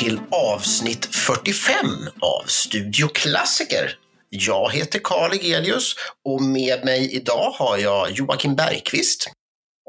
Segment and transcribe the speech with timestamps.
[0.00, 1.86] till avsnitt 45
[2.20, 3.98] av Studio Klassiker.
[4.28, 5.94] Jag heter Karl Egelius
[6.24, 9.30] och med mig idag har jag Joakim Bergqvist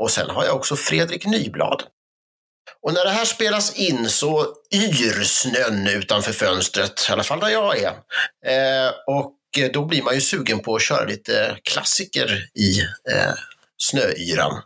[0.01, 1.83] och sen har jag också Fredrik Nyblad.
[2.81, 7.49] Och när det här spelas in så yr snön utanför fönstret, i alla fall där
[7.49, 7.93] jag är.
[8.45, 9.35] Eh, och
[9.73, 12.79] då blir man ju sugen på att köra lite klassiker i
[13.11, 13.33] eh,
[13.77, 14.61] snöyran.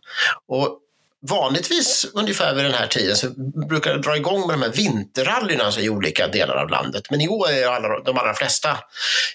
[0.48, 0.80] Och
[1.30, 3.30] vanligtvis ungefär vid den här tiden så
[3.70, 7.04] brukar det dra igång med de här vinterrallyna alltså i olika delar av landet.
[7.10, 8.78] Men i år är alla, de allra flesta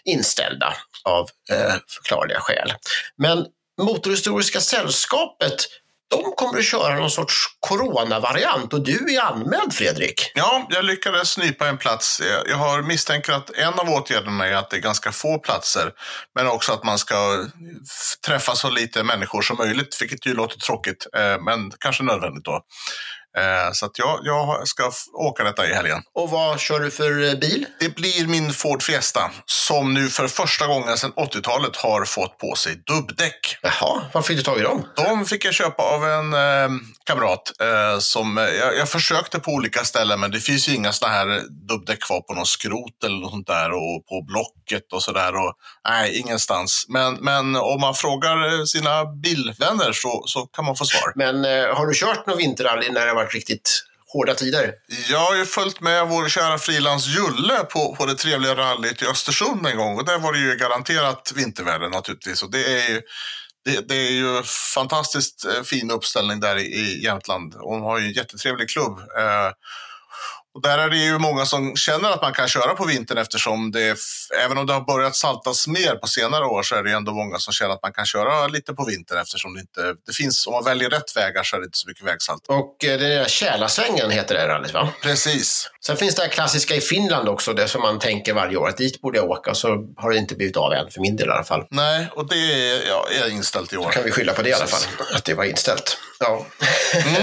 [0.05, 2.73] inställda av eh, förklarliga skäl.
[3.17, 3.47] Men
[3.83, 5.67] Motorhistoriska sällskapet
[6.11, 10.33] de kommer att köra någon sorts coronavariant och du är anmäld Fredrik.
[10.35, 12.23] Ja, jag lyckades snypa en plats.
[12.49, 15.93] Jag har misstänkt att en av åtgärderna är att det är ganska få platser,
[16.35, 17.45] men också att man ska
[18.27, 22.63] träffa så lite människor som möjligt, vilket ju låter tråkigt, eh, men kanske nödvändigt då.
[23.39, 26.03] Eh, så att jag, jag ska åka detta i helgen.
[26.15, 27.67] Och vad kör du för eh, bil?
[27.81, 32.55] Det blir min Ford Fiesta som nu för första gången sedan 80-talet har fått på
[32.55, 33.57] sig dubbdäck.
[33.63, 34.87] Jaha, var fick du tag i dem?
[34.97, 36.69] De fick jag köpa av en eh,
[37.05, 37.53] kamrat.
[37.61, 38.45] Eh, som, eh,
[38.79, 42.35] jag, försökte på olika ställen men det finns ju inga sådana här dubbdäck kvar på
[42.35, 45.33] någon skrot eller något sånt där och på Blocket och sådär.
[45.89, 46.87] Nej, ingenstans.
[46.89, 51.13] Men, men om man frågar sina bilvänner så, så kan man få svar.
[51.15, 54.73] Men eh, har du kört någon vinterrally när det varit riktigt hårda tider.
[55.11, 59.07] Jag har ju följt med vår kära frilans Julle på, på det trevliga rallyt i
[59.07, 62.43] Östersund en gång och där var det ju garanterat vinterväder naturligtvis.
[62.43, 63.03] Och det är ju,
[63.65, 64.43] det, det, är ju
[64.75, 67.55] fantastiskt eh, fin uppställning där i, i Jämtland.
[67.55, 68.99] Hon har ju en jättetrevlig klubb.
[68.99, 69.51] Eh,
[70.55, 73.71] och där är det ju många som känner att man kan köra på vintern eftersom
[73.71, 73.99] det,
[74.45, 77.39] även om det har börjat saltas mer på senare år så är det ändå många
[77.39, 80.53] som känner att man kan köra lite på vintern eftersom det inte det finns, om
[80.53, 82.47] man väljer rätt vägar så är det inte så mycket vägsalt.
[82.49, 84.89] Och eh, den där Kälasvängen heter det rallyt va?
[85.03, 85.71] Precis.
[85.87, 88.77] Sen finns det här klassiska i Finland också, det som man tänker varje år att
[88.77, 91.31] dit borde jag åka, så har det inte blivit av än, för min del i
[91.31, 91.67] alla fall.
[91.71, 93.85] Nej, och det är, ja, är inställt i år.
[93.85, 94.81] Då kan vi skylla på det i alla fall,
[95.15, 95.99] att det var inställt.
[96.19, 96.47] Ja.
[96.95, 97.23] Mm.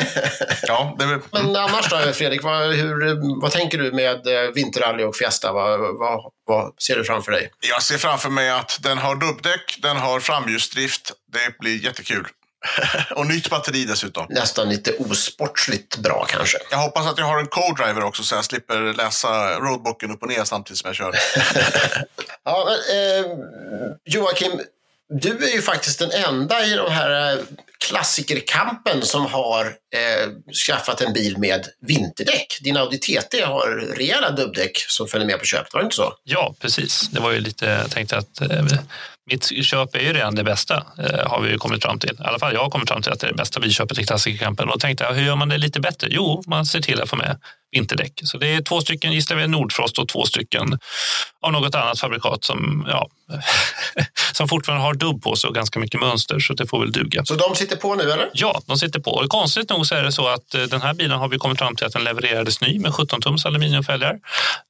[0.68, 1.22] ja det är...
[1.31, 5.53] Men annars då, Fredrik, vad, hur, vad tänker du med eh, vinterrally och Fiesta?
[5.53, 7.51] Vad, vad, vad, ser du framför dig?
[7.59, 11.12] Jag ser framför mig att den har dubbdäck, den har framhjulsdrift.
[11.34, 12.28] Det blir jättekul.
[13.16, 14.25] och nytt batteri dessutom.
[14.29, 16.57] Nästan lite osportsligt bra kanske.
[16.72, 20.29] Jag hoppas att jag har en co-driver också så jag slipper läsa roadbooken upp och
[20.29, 21.16] ner samtidigt som jag kör.
[22.44, 23.31] ja, men, eh,
[24.06, 24.61] Joakim,
[25.09, 27.44] du är ju faktiskt den enda i de här eh,
[27.79, 30.29] klassikerkampen som har eh,
[30.67, 32.59] skaffat en bil med vinterdäck.
[32.61, 36.13] Din Audi TT har rejäla dubbdäck som följer med på köpet, var det inte så?
[36.23, 37.09] Ja, precis.
[37.11, 38.65] Det var ju lite, jag tänkte att eh,
[39.31, 42.17] mitt köp är ju redan det bästa, eh, har vi ju kommit fram till.
[42.19, 44.03] I alla fall jag har kommit fram till att det är det bästa bilköpet i
[44.03, 44.69] klassikerkampen.
[44.69, 46.07] Och tänkte jag, hur gör man det lite bättre?
[46.11, 47.39] Jo, man ser till att få med
[47.71, 48.21] vinterdäck.
[48.23, 50.79] Så det är två stycken Gislaved Nordfrost och två stycken
[51.41, 53.09] av något annat fabrikat som, ja,
[54.33, 57.25] som fortfarande har dubb på sig och ganska mycket mönster, så det får väl duga.
[57.25, 58.29] Så de sitter på nu eller?
[58.33, 59.11] Ja, de sitter på.
[59.11, 61.59] Och konstigt nog så är det så att eh, den här bilen har vi kommit
[61.59, 64.16] fram till att den levererades ny med 17 tums aluminiumfälgar.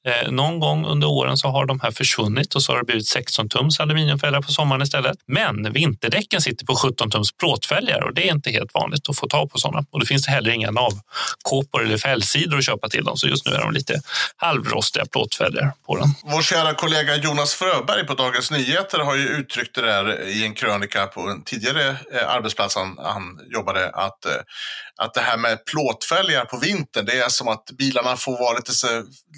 [0.06, 3.06] Eh, någon gång under åren så har de här försvunnit och så har det blivit
[3.06, 5.16] 16 tums aluminiumfälgar på sommaren istället.
[5.26, 9.26] Men vinterdäcken sitter på 17 tums plåtfälgar och det är inte helt vanligt att få
[9.28, 9.86] tag på sådana.
[9.90, 13.16] Och det finns heller inga navkåpor eller fällsidor att köpa till dem.
[13.16, 14.00] Så just nu är de lite
[14.36, 16.08] halvrostiga plåtfälgar på den.
[16.24, 20.54] Vår kära kollega Jonas Fröberg på Dagens Nyheter har ju uttryckt det där i en
[20.54, 24.32] krönika på en tidigare eh, arbetsplats han, han jobbade att, eh,
[24.96, 28.72] att det här med plåtfälgar på vintern, det är som att bilarna får vara lite,
[28.72, 28.86] så,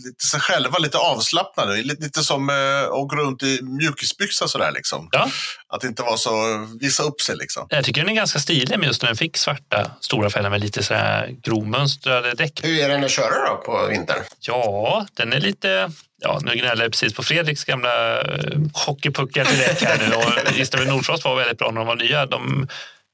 [0.05, 1.77] lite sig själva, lite avslappnade.
[1.77, 5.09] Lite, lite som eh, att gå runt i mjukisbyxa sådär liksom.
[5.12, 5.31] Ja.
[5.69, 7.66] Att inte vara så, visa upp sig liksom.
[7.71, 10.61] Jag tycker den är ganska stilig med just när den fick svarta stora fälgar med
[10.61, 12.61] lite sådär grovmönstrade däck.
[12.65, 14.19] Hur är den att köra då på vintern?
[14.41, 15.91] Ja, den är lite
[16.21, 20.88] ja, nu gnäller jag precis på Fredriks gamla eh, hockeypuckar däck här nu och Gislaved
[20.88, 22.26] Nordfrost var väldigt bra när de var nya.
[22.26, 22.69] De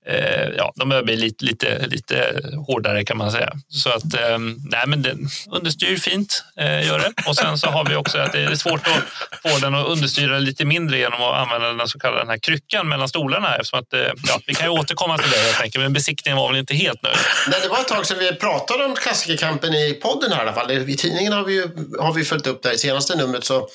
[0.09, 3.53] Eh, ja, de börjar bli lite, lite, lite hårdare kan man säga.
[3.69, 7.13] Så att, ehm, nej men den understyr fint, eh, gör det.
[7.29, 10.39] Och sen så har vi också att det är svårt att få den att understyra
[10.39, 13.57] lite mindre genom att använda den så kallade den här kryckan mellan stolarna.
[13.57, 16.49] Eftersom att, eh, ja, vi kan ju återkomma till det jag tänker, men besiktningen var
[16.49, 17.17] väl inte helt nöjd.
[17.49, 20.53] Nej, det var ett tag sedan vi pratade om klassikerkampen i podden här i alla
[20.53, 20.71] fall.
[20.71, 21.67] I tidningen har vi,
[21.99, 22.73] har vi följt upp det.
[22.73, 23.69] I senaste numret så,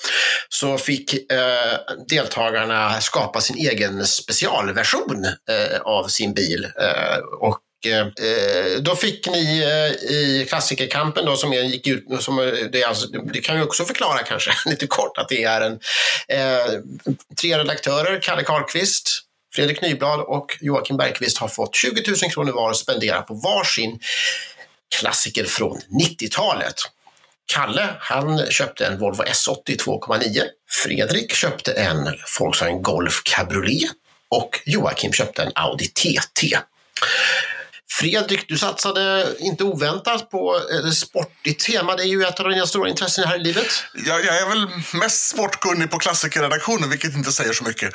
[0.49, 1.39] så fick eh,
[2.09, 6.65] deltagarna skapa sin egen specialversion eh, av sin sin bil.
[6.65, 12.35] Eh, och eh, eh, då fick ni eh, i klassikerkampen då som gick ut, som
[12.71, 15.73] det, alltså, det kan vi också förklara kanske lite kort att det är en
[16.27, 16.79] eh,
[17.41, 19.09] tre redaktörer, Kalle Karlqvist,
[19.55, 23.99] Fredrik Nyblad och Joakim Bergqvist har fått 20 000 kronor var att spendera på varsin
[24.99, 26.75] klassiker från 90-talet.
[27.53, 30.41] Kalle, han köpte en Volvo S80 2,9.
[30.83, 32.09] Fredrik köpte en
[32.39, 33.91] Volkswagen Golf Cabriolet
[34.31, 36.57] och Joakim köpte en Audi TT.
[37.89, 41.95] Fredrik, du satsade inte oväntat på ett sportigt tema.
[41.95, 43.67] Det är ju ett av dina stora intressen här i livet.
[44.05, 47.93] Jag, jag är väl mest sportkunnig på klassikerredaktionen, vilket inte säger så mycket.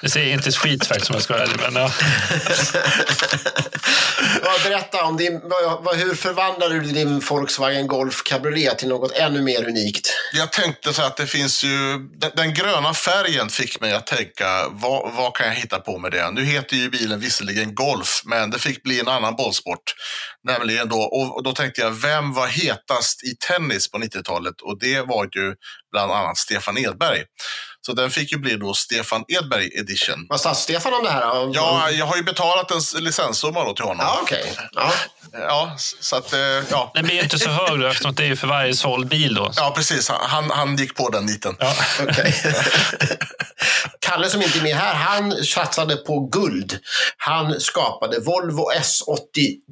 [0.00, 1.56] Det säger inte ett skit faktiskt om jag ska vara ärlig.
[1.60, 1.90] Men, ja.
[4.64, 5.32] Berätta om din,
[5.96, 10.12] hur förvandlar du din Volkswagen Golf Cabriolet till något ännu mer unikt?
[10.32, 14.68] Jag tänkte så att det finns ju, den, den gröna färgen fick mig att tänka,
[14.70, 16.30] vad, vad, kan jag hitta på med det?
[16.30, 19.94] Nu heter ju bilen visserligen Golf, men det fick bli en annan bollsport.
[20.44, 24.60] Nämligen då, och då tänkte jag, vem var hetast i tennis på 90-talet?
[24.62, 25.54] Och det var ju
[25.92, 27.24] bland annat Stefan Edberg.
[27.86, 30.26] Så den fick ju bli då Stefan Edberg edition.
[30.28, 31.50] Vad sa Stefan om det här?
[31.54, 34.06] Ja, jag har ju betalat en licenssumma då till honom.
[34.06, 34.52] Ja, okej.
[34.52, 34.64] Okay.
[34.72, 34.92] Ja.
[35.32, 36.40] ja, så att, eh,
[36.70, 36.90] ja.
[36.94, 39.52] Den blir inte så hög då, eftersom det är för varje såld bil då.
[39.56, 40.08] Ja, precis.
[40.08, 41.56] Han, han gick på den niten.
[41.58, 41.74] Ja.
[42.02, 42.32] Okay.
[44.00, 46.78] Kalle som inte är med här, han satsade på guld.
[47.16, 49.16] Han skapade Volvo S80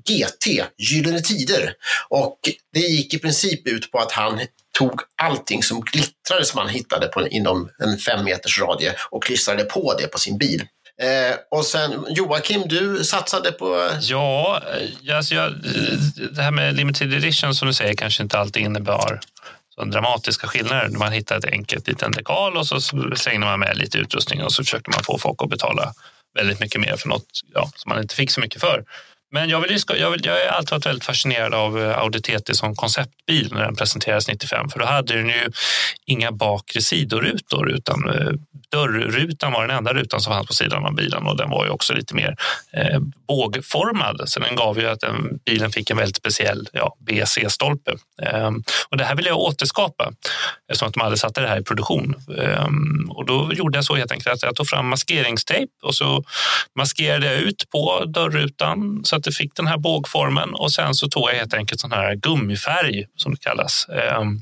[0.09, 1.73] GT, Gyllene Tider.
[2.09, 2.39] Och
[2.75, 4.41] det gick i princip ut på att han
[4.79, 9.65] tog allting som glittrade som han hittade på, inom en fem meters radie och klistrade
[9.65, 10.63] på det på sin bil.
[11.03, 13.91] Eh, och sen Joakim, du satsade på...
[14.01, 14.63] Ja,
[15.07, 15.99] eh, alltså jag, eh,
[16.31, 19.21] det här med limited edition som du säger kanske inte alltid innebar
[19.75, 20.89] så dramatiska skillnader.
[20.89, 22.81] Man hittade ett enkelt liten dekal och så
[23.17, 25.93] slängde man med lite utrustning och så försökte man få folk att betala
[26.35, 28.85] väldigt mycket mer för något ja, som man inte fick så mycket för.
[29.35, 32.55] Men jag, vill, jag, vill, jag har alltid varit väldigt fascinerad av eh, Audi TT
[32.55, 34.69] som konceptbil när den presenterades 95.
[34.69, 35.51] För då hade den ju
[36.07, 38.33] inga bakre sidorutor utan eh,
[38.75, 41.71] dörrrutan var den enda rutan som fanns på sidan av bilen och den var ju
[41.71, 42.37] också lite mer
[42.73, 44.21] eh, bågformad.
[44.27, 47.99] Så den gav ju att den, bilen fick en väldigt speciell ja, BC-stolpe.
[48.23, 48.51] Eh,
[48.89, 50.13] och det här vill jag återskapa
[50.69, 52.15] eftersom att de hade satt det här i produktion.
[52.39, 52.69] Eh,
[53.09, 56.25] och då gjorde jag så helt enkelt att jag tog fram maskeringstejp och så
[56.79, 61.09] maskerade jag ut på dörrrutan så att det fick den här bågformen och sen så
[61.09, 63.87] tog jag helt enkelt sån här gummifärg som det kallas.
[63.89, 64.41] Ehm,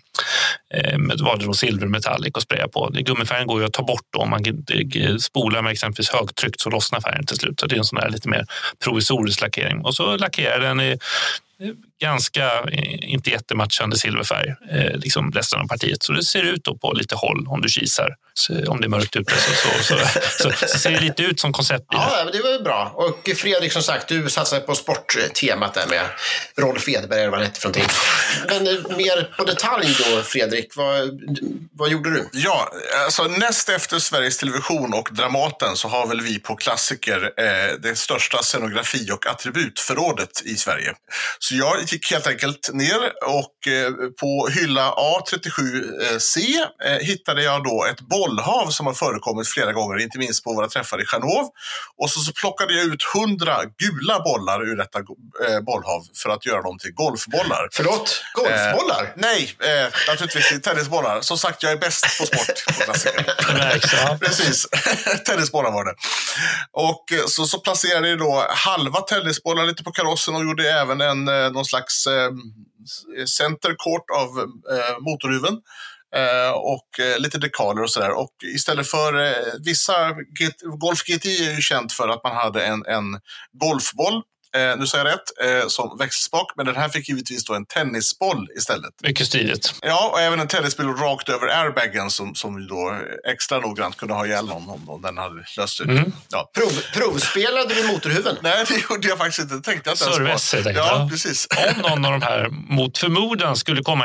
[0.75, 2.91] Eh, med var det då silvermetallic och spraya på.
[2.93, 4.19] Gummifärgen går ju att ta bort då.
[4.19, 4.45] om man
[5.21, 7.61] spolar med exempelvis högtryck så lossnar färgen till slut.
[7.61, 8.47] Så det är en sån här lite mer
[8.85, 9.85] provisorisk lackering.
[9.85, 10.99] Och så lackerar den i
[12.03, 12.51] ganska,
[13.01, 16.03] inte jättematchande silverfärg, eh, liksom resten av partiet.
[16.03, 18.09] Så det ser ut då på lite håll om du kisar.
[18.35, 21.41] Så, om det är mörkt ute så, så, så, så, så ser det lite ut
[21.41, 22.01] som konceptbil.
[22.03, 22.93] Ja, det var bra.
[22.95, 26.05] Och Fredrik, som sagt, du satsade på sporttemat där med
[26.57, 27.97] Rolf Edberg, eller vad han hette för någonting.
[28.49, 31.21] Men eh, mer på detalj då, Fredrik, vad,
[31.73, 32.29] vad gjorde du?
[32.33, 32.73] Ja,
[33.05, 37.99] alltså näst efter Sveriges Television och Dramaten så har väl vi på Klassiker eh, det
[37.99, 40.93] största scenografi och attributförrådet i Sverige.
[41.39, 43.91] Så så jag gick helt enkelt ner och eh,
[44.21, 46.39] på hylla A37C
[46.85, 50.69] eh, hittade jag då ett bollhav som har förekommit flera gånger, inte minst på våra
[50.69, 51.49] träffar i Genov.
[51.97, 56.47] Och så, så plockade jag ut hundra gula bollar ur detta eh, bollhav för att
[56.47, 57.69] göra dem till golfbollar.
[57.73, 58.23] Förlåt?
[58.35, 59.03] Golfbollar?
[59.03, 61.21] Eh, nej, eh, naturligtvis tennisbollar.
[61.21, 62.93] Som sagt, jag är bäst på sport på.
[64.27, 64.67] Precis,
[65.27, 65.95] tennisbollar var det.
[66.73, 71.25] Och så, så placerade jag då halva tennisbollar lite på karossen och gjorde även en
[71.53, 72.39] någon slags ehm,
[73.19, 74.31] eh, center court av
[74.75, 75.57] eh, motorhuven.
[76.17, 78.11] Eh, och eh, lite dekaler och sådär.
[78.11, 80.15] Och istället för eh, vissa,
[80.79, 83.21] Golf GTI är ju känt för att man hade en, en
[83.53, 84.23] golfboll
[84.57, 86.53] eh, nu säger jag rätt, eh, som växelspak.
[86.57, 88.91] Men den här fick givetvis då en tennisboll istället.
[89.03, 89.75] Mycket stiligt.
[89.83, 94.27] Ja, och även en tennisboll rakt över airbagen som, som då extra noggrant kunde ha
[94.27, 95.87] ihjäl någon om, om den hade löst ut.
[95.87, 96.13] Mm.
[96.31, 96.51] Ja.
[96.55, 98.37] Prov, provspelade du motorhuven?
[98.43, 99.55] Nej, det gjorde jag faktiskt inte.
[99.55, 100.71] Det tänkte jag inte ens på.
[100.71, 101.49] Ja, precis.
[101.83, 104.05] Om någon av de här mot förmodan skulle komma,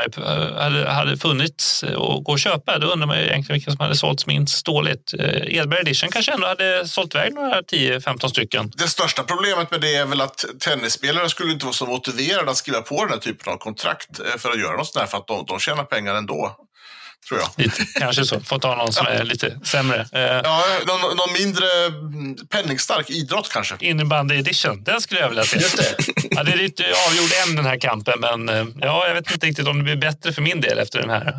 [0.56, 3.96] hade, hade funnits och gå och köpa, då undrar man ju egentligen vilka som hade
[3.96, 5.14] sålts minst dåligt.
[5.18, 8.72] Eh, Edberg Edition kanske ändå hade sålt iväg några 10-15 stycken.
[8.76, 12.56] Det största problemet med det är väl att tennisspelare skulle inte vara så motiverade att
[12.56, 15.18] skriva på den här typen av kontrakt eh, för att göra något sånt där för
[15.18, 16.56] att de, de tjänar pengar ändå
[17.28, 17.64] tror jag.
[17.64, 18.40] Lite, kanske så.
[18.40, 20.06] Får ta någon som är lite sämre.
[20.12, 21.66] Eh, ja, någon, någon mindre
[22.48, 23.76] penningstark idrott kanske.
[23.80, 25.58] Innebandy edition, den skulle jag vilja se.
[25.58, 25.96] Just det.
[26.30, 29.46] Ja, det är lite avgjord än den här kampen, men eh, ja, jag vet inte
[29.46, 31.34] riktigt om det blir bättre för min del efter den här.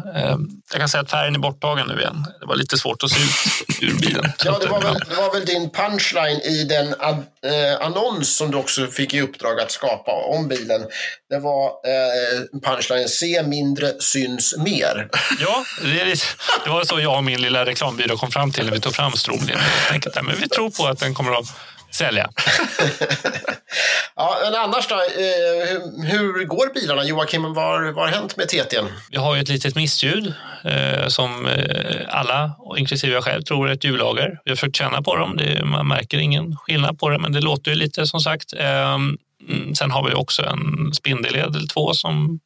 [0.72, 2.25] Jag kan säga att färgen är borttagen nu igen.
[2.39, 4.32] Det var lite svårt att se ut ur bilen.
[4.46, 8.51] Ja, det var, väl, det var väl din punchline i den ad, eh, annons som
[8.51, 10.81] du också fick i uppdrag att skapa om bilen.
[11.29, 15.10] Det var eh, punchline se mindre syns mer.
[15.39, 16.05] Ja, det, är,
[16.63, 19.12] det var så jag och min lilla reklambyrå kom fram till när vi tog fram
[19.12, 19.58] Stromlin.
[20.22, 21.48] Men vi tror på att den kommer att
[21.91, 22.29] sälja.
[24.15, 24.96] ja, men annars då?
[24.96, 27.03] Eh, hur går bilarna?
[27.03, 28.86] Joakim, vad, vad har hänt med TT'n?
[29.12, 33.74] Vi har ju ett litet missljud eh, som eh, alla, inklusive jag själv, tror är
[33.74, 34.39] ett hjullager.
[34.46, 35.38] Vi har försökt känna på dem.
[35.38, 38.53] Det, man märker ingen skillnad på det, men det låter ju lite som sagt.
[38.53, 38.98] Eh,
[39.77, 42.39] sen har vi också en spindelled eller två som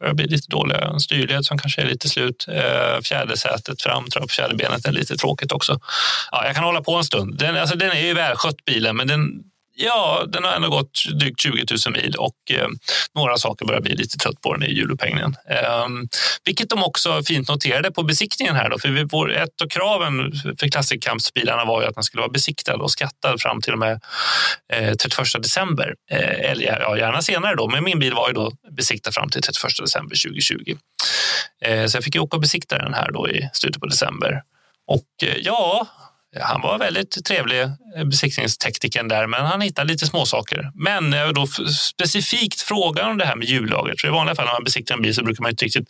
[0.00, 0.78] börjar bli lite dåliga.
[0.78, 2.46] En styrled som kanske är lite slut.
[2.48, 5.80] Eh, Fjädersätet fram, tror jag, på fjäderbenet är lite tråkigt också.
[6.30, 7.38] Ja, jag kan hålla på en stund.
[7.38, 9.42] Den, alltså, den är ju välskött bilen, men den,
[9.78, 12.68] Ja, den har ändå gått drygt 20 000 mil och eh,
[13.14, 15.34] några saker börjar bli lite trött på den i hjulupphängningen.
[15.50, 15.86] Eh,
[16.44, 18.70] vilket de också fint noterade på besiktningen här.
[18.70, 22.20] Då, för vi, vår, ett av kraven för Classic Camps-bilarna var ju att den skulle
[22.20, 24.00] vara besiktad och skattad fram till och med
[24.72, 25.94] eh, 31 december.
[26.10, 29.42] Eh, eller ja, gärna senare då, men min bil var ju då besiktad fram till
[29.42, 30.76] 31 december 2020.
[31.64, 34.42] Eh, så jag fick ju åka och besikta den här då i slutet på december.
[34.86, 35.86] Och eh, ja,
[36.40, 40.70] han var väldigt trevlig, eh, besiktningsteknikern där, men han hittade lite småsaker.
[40.74, 41.46] Men jag då
[41.92, 44.00] specifikt frågar om det här med hjullagret.
[44.00, 45.88] För i vanliga fall när man besiktar en bil så brukar man inte riktigt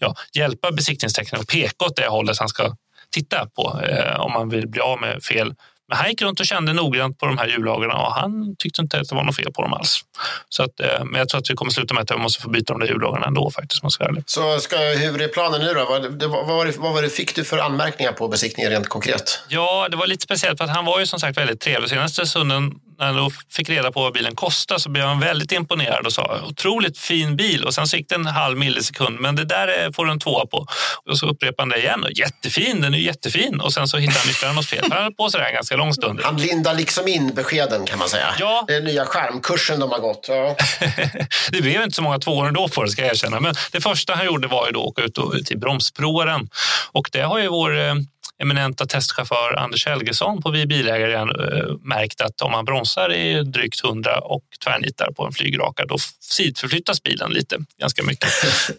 [0.00, 2.76] ja, hjälpa besiktningsteknikern och peka åt det hållet han ska
[3.10, 5.54] titta på eh, om man vill bli av med fel
[5.88, 9.00] men han gick runt och kände noggrant på de här hjullagren och han tyckte inte
[9.00, 10.00] att det var något fel på dem alls.
[10.48, 12.50] Så att, eh, men jag tror att vi kommer sluta med att vi måste få
[12.50, 13.82] byta de där hjullagren ändå faktiskt.
[13.82, 15.84] Man ska så ska, hur är planen nu då?
[15.84, 19.40] Vad, det, vad, vad var det, fick du för anmärkningar på besiktningen rent konkret?
[19.48, 21.90] Ja, det var lite speciellt för att han var ju som sagt väldigt trevlig.
[21.90, 25.52] Senaste stunden när han då fick reda på vad bilen kostade så blev han väldigt
[25.52, 29.44] imponerad och sa otroligt fin bil och sen gick det en halv millisekund men det
[29.44, 30.66] där får du en tvåa på.
[31.06, 34.18] Och så upprepade han det igen och jättefin, den är jättefin och sen så hittade
[34.18, 34.84] han ytterligare något fel.
[34.90, 36.20] Han höll på sådär en ganska lång stund.
[36.22, 38.34] Han lindar liksom in beskeden kan man säga.
[38.38, 38.64] Ja.
[38.66, 40.26] Det är nya skärmkursen de har gått.
[40.28, 40.56] Ja.
[41.50, 43.40] det blev inte så många tvåor ändå på det ska jag erkänna.
[43.40, 45.02] Men det första han gjorde var ju då att åka
[45.36, 46.48] ut till bromsprovaren
[46.92, 47.94] och det har ju vår eh,
[48.42, 51.26] eminenta testchaufför Anders Helgesson på Vi bilägare äh,
[51.82, 57.02] märkt att om man bromsar i drygt 100 och tvärnitar på en flygraka då sidförflyttas
[57.02, 58.30] bilen lite, ganska mycket.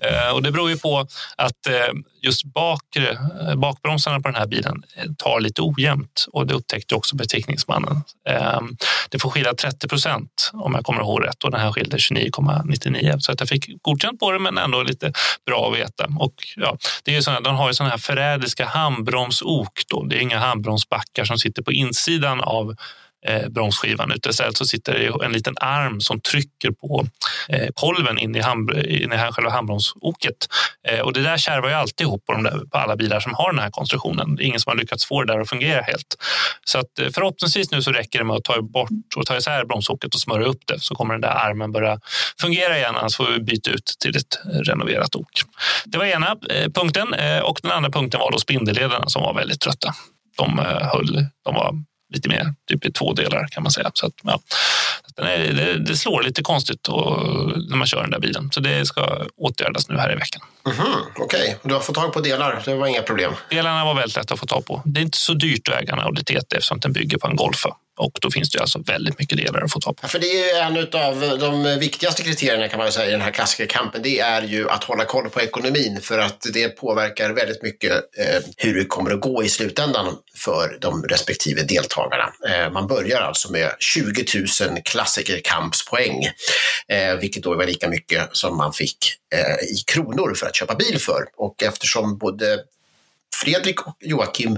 [0.01, 1.73] äh, och det beror ju på att äh,
[2.21, 3.09] just bakre,
[3.41, 8.03] eh, bakbromsarna på den här bilen eh, tar lite ojämnt och det upptäckte också besiktningsmannen.
[8.29, 8.77] Ehm,
[9.09, 13.19] det får skilja 30 procent om jag kommer ihåg rätt och den här skilde 29,99
[13.19, 15.11] så att jag fick godkänt på det men ändå lite
[15.45, 16.07] bra att veta.
[16.19, 19.81] Och ja, det är ju såna, de har ju sådana här förrädiska handbromsok.
[19.87, 20.03] Då.
[20.03, 22.75] Det är inga handbromsbackar som sitter på insidan av
[23.25, 27.07] eh, bromsskivan utan istället så alltså sitter det en liten arm som trycker på
[27.49, 30.47] eh, kolven in i, hand, in i själva handbromsoket.
[30.87, 33.33] Eh, och det där kärvar ju alltid ihop på, de där, på alla bilar som
[33.33, 34.35] har den här konstruktionen.
[34.35, 36.15] Det är ingen som har lyckats få det där att fungera helt.
[36.65, 39.65] Så att, eh, förhoppningsvis nu så räcker det med att ta bort och ta isär
[39.65, 41.99] bromsoket och smörja upp det så kommer den där armen börja
[42.41, 42.95] fungera igen.
[42.95, 45.41] Annars får vi byta ut till ett renoverat ok.
[45.85, 49.33] Det var ena eh, punkten eh, och den andra punkten var då spindellederna som var
[49.33, 49.93] väldigt trötta.
[50.37, 51.73] De höll, de var
[52.13, 53.91] lite mer, typ i två delar kan man säga.
[53.93, 54.39] Så att, ja,
[55.17, 57.21] är, det, det, slår lite konstigt och,
[57.69, 58.49] när man kör den där bilen.
[58.51, 60.41] Så det ska åtgärdas nu här i veckan.
[60.65, 61.55] Mm -hmm, Okej, okay.
[61.63, 62.61] du har fått tag på delar.
[62.65, 63.33] Det var inga problem.
[63.49, 64.81] Delarna var väldigt lätta att få tag på.
[64.85, 67.35] Det är inte så dyrt att äga en Audi TT eftersom den bygger på en
[67.35, 67.75] Golfa.
[67.97, 69.99] Och då finns det alltså väldigt mycket delar att få tag på.
[70.03, 73.31] Ja, för det är en av de viktigaste kriterierna kan man säga i den här
[73.31, 74.01] klassikerkampen.
[74.01, 78.41] Det är ju att hålla koll på ekonomin för att det påverkar väldigt mycket eh,
[78.57, 82.33] hur det kommer att gå i slutändan för de respektive deltagarna.
[82.49, 84.25] Eh, man börjar alltså med 20
[84.61, 86.23] 000 klassikerkampspoäng,
[86.87, 88.97] eh, vilket då var lika mycket som man fick
[89.33, 91.25] eh, i kronor för att köpa bil för.
[91.37, 92.59] Och eftersom både
[93.43, 94.57] Fredrik och Joakim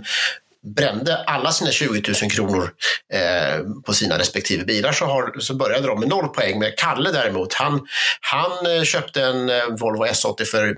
[0.75, 2.73] brände alla sina 20 000 kronor
[3.13, 6.59] eh, på sina respektive bilar så, har, så började de med noll poäng.
[6.59, 7.87] Men Kalle däremot, han,
[8.21, 10.77] han eh, köpte en eh, Volvo S80 för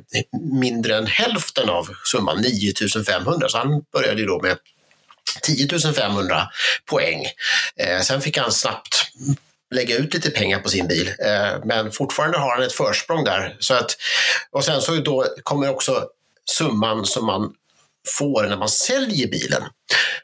[0.59, 2.73] mindre än hälften av summan, 9
[3.07, 3.49] 500.
[3.49, 4.57] Så han började då med
[5.41, 6.47] 10 500
[6.85, 7.25] poäng.
[7.75, 9.11] Eh, sen fick han snabbt
[9.75, 11.07] lägga ut lite pengar på sin bil.
[11.07, 13.57] Eh, men fortfarande har han ett försprång där.
[13.59, 13.97] Så att,
[14.51, 16.07] och sen så då kommer också
[16.45, 17.53] summan som man
[18.07, 19.63] får när man säljer bilen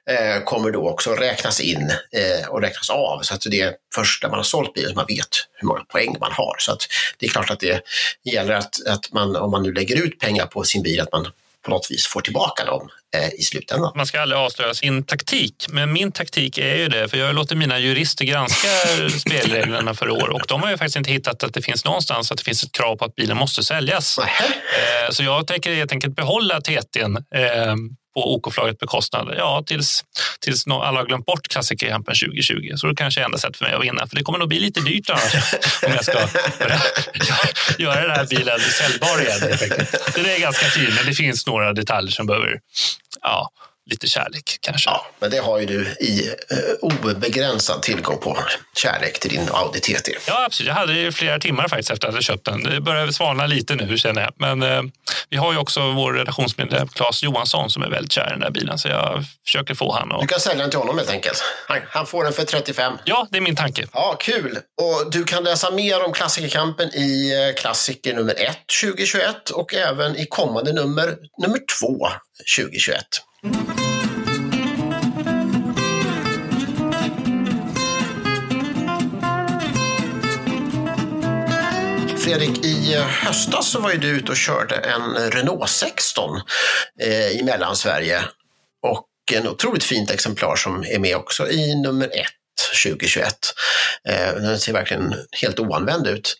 [0.09, 3.21] eh, kommer då också räknas in eh, och räknas av.
[3.21, 5.79] Så att det är först när man har sålt bilen som man vet hur många
[5.79, 6.55] poäng man har.
[6.59, 7.81] Så att det är klart att det
[8.23, 11.27] gäller att, att man, om man nu lägger ut pengar på sin bil, att man
[11.67, 13.91] på något vis får tillbaka dem eh, i slutändan.
[13.95, 17.55] Man ska aldrig avslöja sin taktik, men min taktik är ju det, för jag låter
[17.55, 18.67] mina jurister granska
[19.19, 22.37] spelreglerna för år och de har ju faktiskt inte hittat att det finns någonstans att
[22.37, 24.17] det finns ett krav på att bilen måste säljas.
[24.17, 27.17] Eh, så jag tänker helt enkelt behålla TTn
[28.17, 29.33] på OK-flagget bekostnad.
[29.37, 30.03] Ja, tills,
[30.39, 32.73] tills alla har glömt bort klassikerkampen 2020.
[32.75, 34.07] Så det kanske är enda sättet för mig att vinna.
[34.07, 35.33] För det kommer nog bli lite dyrt annars
[35.85, 36.19] om jag ska
[37.77, 39.39] göra den här bilen säljbar igen.
[40.15, 42.59] Den är ganska fin, men det finns några detaljer som behöver
[43.21, 43.49] ja,
[43.89, 44.89] lite kärlek kanske.
[44.89, 48.37] Ja, men det har ju du i eh, obegränsad tillgång på.
[48.77, 50.11] Kärlek till din Audi TT.
[50.27, 50.67] Ja, absolut.
[50.67, 52.63] Jag hade ju flera timmar faktiskt efter att jag köpt den.
[52.63, 54.33] Det börjar svalna lite nu känner jag.
[54.35, 54.81] Men eh,
[55.29, 58.51] vi har ju också vår redaktionsmedlem Claes Johansson som är väldigt kär i den där
[58.51, 58.77] bilen.
[58.77, 60.21] Så jag försöker få han att...
[60.21, 61.43] Du kan sälja den till honom helt enkelt.
[61.67, 62.93] Han, han får den för 35.
[63.05, 63.87] Ja, det är min tanke.
[63.93, 64.59] Ja, kul!
[64.81, 70.15] Och du kan läsa mer om Klassikerkampen i eh, Klassiker nummer 1 2021 och även
[70.15, 72.07] i kommande nummer, nummer 2
[72.57, 73.03] 2021.
[73.37, 73.51] Fredrik,
[82.65, 86.41] i höstas så var ju du ute och körde en Renault 16
[87.01, 88.19] eh, i Mellansverige.
[88.81, 92.11] Och en otroligt fint exemplar som är med också i nummer 1
[92.83, 93.33] 2021.
[94.07, 96.37] Eh, den ser verkligen helt oanvänd ut.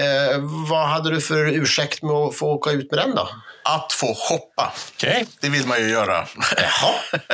[0.00, 0.38] Eh,
[0.70, 3.28] vad hade du för ursäkt med att få åka ut med den då?
[3.64, 5.26] Att få shoppa, Okej.
[5.40, 6.26] det vill man ju göra.
[6.56, 6.94] Jaha.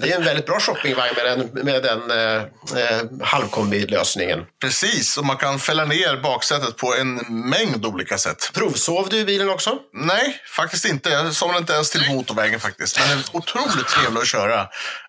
[0.00, 2.42] Det är en väldigt bra shoppingvagn med den, med den eh,
[2.82, 4.44] eh, halvkombi-lösningen.
[4.60, 8.50] Precis, och man kan fälla ner baksätet på en mängd olika sätt.
[8.54, 9.78] Provsov du i bilen också?
[9.94, 11.10] Nej, faktiskt inte.
[11.10, 12.98] Jag somnade inte ens till motorvägen faktiskt.
[12.98, 14.60] Men den är otroligt trevlig att köra.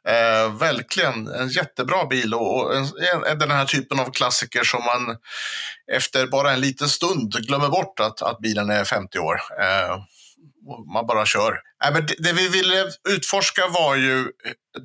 [0.07, 2.87] Eh, verkligen en jättebra bil och, och en,
[3.27, 5.17] en, den här typen av klassiker som man
[5.91, 9.41] efter bara en liten stund glömmer bort att, att bilen är 50 år.
[9.61, 9.97] Eh,
[10.93, 11.61] man bara kör.
[11.85, 14.27] Äh, men det, det vi ville utforska var ju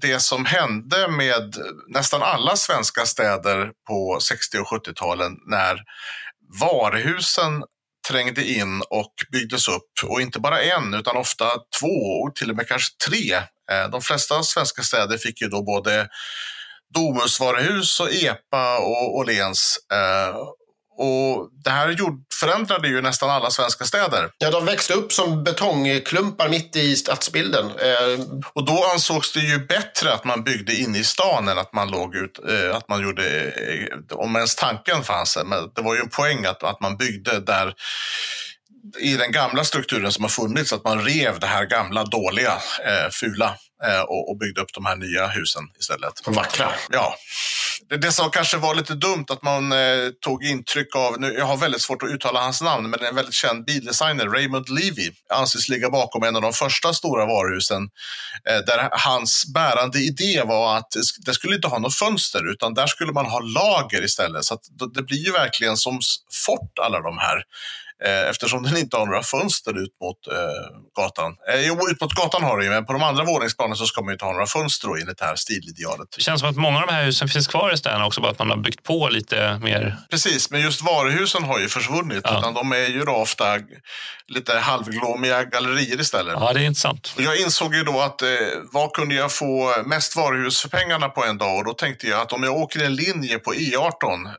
[0.01, 1.57] det som hände med
[1.89, 5.81] nästan alla svenska städer på 60 och 70-talen när
[6.61, 7.65] varuhusen
[8.09, 9.91] trängde in och byggdes upp.
[10.05, 11.45] Och inte bara en, utan ofta
[11.81, 13.35] två och till och med kanske tre.
[13.71, 16.09] Eh, de flesta svenska städer fick ju då både
[16.95, 19.79] Domus varuhus och EPA och Åhléns.
[19.93, 20.37] Eh,
[20.99, 24.31] Och det här gjorde, förändrade ju nästan alla svenska städer.
[24.39, 27.67] Ja, de växte upp som betongklumpar mitt i stadsbilden.
[27.67, 28.21] Eh,
[28.53, 31.91] Och då ansågs det ju bättre att man byggde inne i stan än att man
[31.91, 33.53] låg ut, eh, att man gjorde,
[34.13, 35.39] om ens tanken fanns.
[35.45, 37.75] Men det var ju en poäng att, att man byggde där
[39.01, 42.53] i den gamla strukturen som har funnits, att man rev det här gamla, dåliga,
[42.87, 43.55] eh, fula
[44.03, 46.13] och, och byggde upp de här nya husen istället.
[46.27, 46.73] vackra.
[46.91, 47.15] Ja,
[47.89, 49.79] det, det som kanske var lite dumt att man eh,
[50.25, 53.35] tog intryck av, nu, jag har väldigt svårt att uttala hans namn, men en väldigt
[53.35, 57.83] känd bildesigner, Raymond Levy, anses ligga bakom en av de första stora varuhusen,
[58.51, 62.51] eh, där hans bärande idé var att det sk- det skulle inte ha något fönster,
[62.53, 64.45] utan där skulle man ha lager istället.
[64.45, 64.59] Så
[64.95, 66.01] det- blir ju verkligen som
[66.47, 67.43] fort alla de här.
[68.05, 71.33] Eh, eftersom den inte har några fönster ut mot eh, gatan.
[71.53, 74.01] Eh, jo, ut mot gatan har den ju, men på de andra våningsplanen så ska
[74.01, 76.09] man ju inte ha några fönster då, enligt det här stilidealet.
[76.17, 78.31] Det känns som att många av de här husen finns kvar i städerna också, bara
[78.31, 79.97] att man har byggt på lite mer.
[80.11, 82.21] Precis, men just varuhusen har ju försvunnit.
[82.25, 82.39] Ja.
[82.39, 83.59] Utan de är ju då ofta
[84.29, 86.35] lite halvglåmiga gallerier istället.
[86.41, 87.13] Ja, det är intressant.
[87.17, 88.29] Och jag insåg ju då att eh,
[88.73, 91.59] vad kunde jag få mest varuhus för pengarna på en dag?
[91.59, 93.91] Och då tänkte jag att om jag åker en linje på E18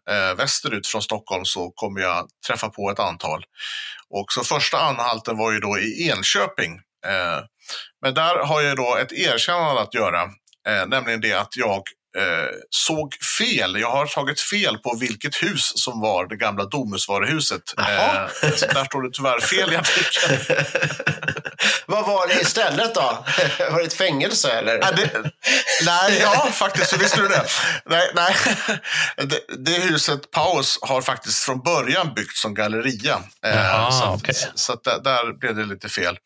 [0.10, 3.44] eh, västerut från Stockholm så kommer jag träffa på ett antal.
[4.10, 6.74] Och så första anhalten var ju då i Enköping.
[7.06, 7.44] Eh,
[8.02, 10.22] men där har jag då ett erkännande att göra,
[10.68, 11.82] eh, nämligen det att jag
[12.18, 13.80] eh, såg fel.
[13.80, 17.62] Jag har tagit fel på vilket hus som var det gamla Domusvaruhuset.
[17.78, 17.84] Eh,
[18.44, 20.66] där står det tyvärr fel i artikeln.
[21.88, 23.02] Vad var det istället då?
[23.72, 24.80] Var det ett fängelse eller?
[24.80, 25.32] Nej, det,
[25.86, 27.46] nej, ja, faktiskt så visste du det.
[27.86, 28.36] Nej, nej.
[29.18, 33.20] Det, det huset Paus har faktiskt från början byggts som galleria.
[33.46, 34.36] Eh, Jaha, så okej.
[34.56, 36.18] så där, där blev det lite fel.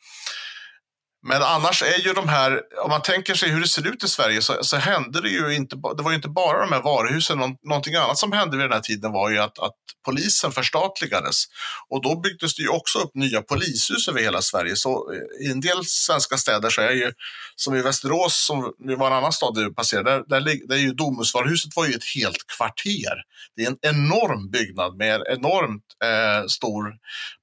[1.28, 4.08] Men annars är ju de här, om man tänker sig hur det ser ut i
[4.08, 7.38] Sverige så, så hände det ju inte, det var ju inte bara de här varuhusen.
[7.38, 11.44] Någon, någonting annat som hände vid den här tiden var ju att, att polisen förstatligades.
[11.90, 14.76] Och då byggdes det ju också upp nya polishus över hela Sverige.
[14.76, 17.12] Så eh, i en del svenska städer så är ju,
[17.56, 20.94] som i Västerås, som var en annan stad du passerade, där, där, där är ju
[20.94, 23.24] Domusvaruhuset var ju ett helt kvarter.
[23.56, 26.94] Det är en enorm byggnad med en enormt eh, stor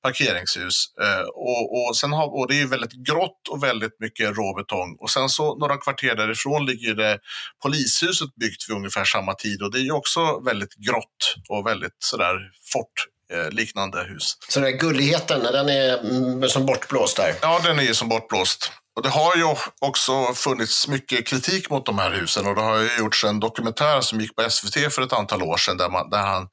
[0.03, 0.85] parkeringshus.
[1.03, 3.67] Eh, och, och, sen har, och det är ju väldigt grått och väldigt
[4.01, 4.97] mycket rå betong.
[5.01, 7.19] Och sen så några kvarter därifrån ligger det
[7.63, 11.97] polishuset byggt vid ungefär samma tid och det är ju också väldigt grått och väldigt
[11.99, 12.35] sådär
[12.73, 12.93] fort
[13.33, 14.37] eh, liknande hus.
[14.49, 17.35] Så den här gulligheten, den är mm, som bortblåst där.
[17.43, 18.73] Ja, den är som bortblåst.
[18.97, 19.45] Och det har ju
[19.81, 24.01] också funnits mycket kritik mot de här husen och det har ju gjorts en dokumentär
[24.01, 26.49] som gick på SVT för ett antal år sedan där man, där han,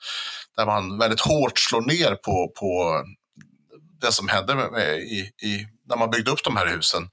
[0.57, 3.01] där man väldigt hårt slår ner på, på
[4.01, 7.09] det som hände med, med, i, i, när man byggde upp de här husen.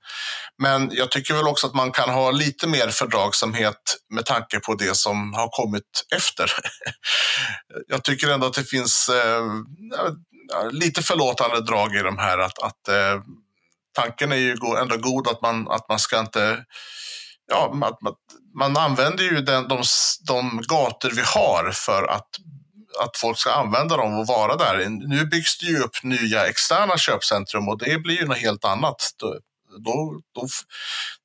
[0.62, 4.74] Men jag tycker väl också att man kan ha lite mer fördragsamhet med tanke på
[4.74, 6.52] det som har kommit efter.
[7.86, 9.44] jag tycker ändå att det finns eh,
[10.70, 13.20] lite förlåtande drag i de här att, att eh,
[13.94, 16.64] tanken är ju ändå god att man, att man ska inte...
[17.52, 18.14] Ja, att man,
[18.58, 19.82] man använder ju den, de,
[20.28, 22.28] de gator vi har för att
[22.98, 24.86] att folk ska använda dem och vara där.
[24.88, 28.96] Nu byggs det ju upp nya externa köpcentrum och det blir ju något helt annat
[29.78, 30.46] då, då,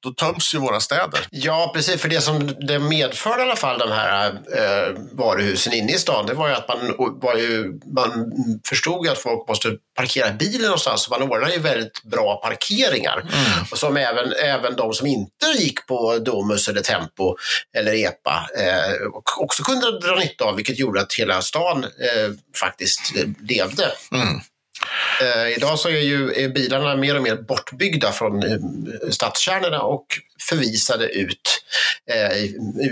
[0.03, 1.27] då töms ju våra städer.
[1.31, 2.01] Ja, precis.
[2.01, 6.25] För det som det medförde i alla fall, de här eh, varuhusen inne i stan,
[6.25, 8.31] det var ju att man, var ju, man
[8.69, 11.03] förstod att folk måste parkera bilen någonstans.
[11.03, 13.19] Så man ordnade ju väldigt bra parkeringar.
[13.19, 13.65] Mm.
[13.71, 17.35] Och som även, även de som inte gick på Domus eller Tempo
[17.77, 19.07] eller EPA eh,
[19.39, 23.91] också kunde dra nytta av, vilket gjorde att hela stan eh, faktiskt levde.
[24.11, 24.41] Mm.
[25.21, 28.59] Eh, idag så är ju är bilarna mer och mer bortbyggda från eh,
[29.09, 30.05] stadskärnorna och
[30.49, 31.63] förvisade ut
[32.11, 32.45] eh, i,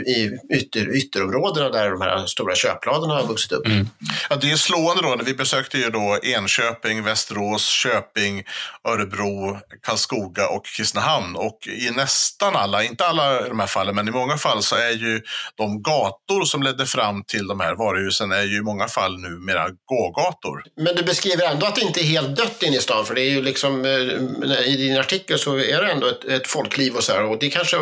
[0.08, 3.66] i ytter, ytterområdena där de här stora köpladorna har vuxit upp.
[3.66, 3.88] Mm.
[4.30, 8.44] Ja, det är slående då, när vi besökte ju då Enköping, Västerås, Köping,
[8.88, 14.12] Örebro, Karlskoga och Kristinehamn och i nästan alla, inte alla de här fallen, men i
[14.12, 15.22] många fall så är ju
[15.56, 19.68] de gator som ledde fram till de här varuhusen är ju i många fall numera
[19.86, 20.64] gågator.
[20.78, 23.22] Men du beskriver ändå att det inte är helt dött inne i stan, för det
[23.22, 27.04] är ju liksom eh, i din artikel så är det ändå ett, ett folkliv och
[27.04, 27.78] så här, och det kanske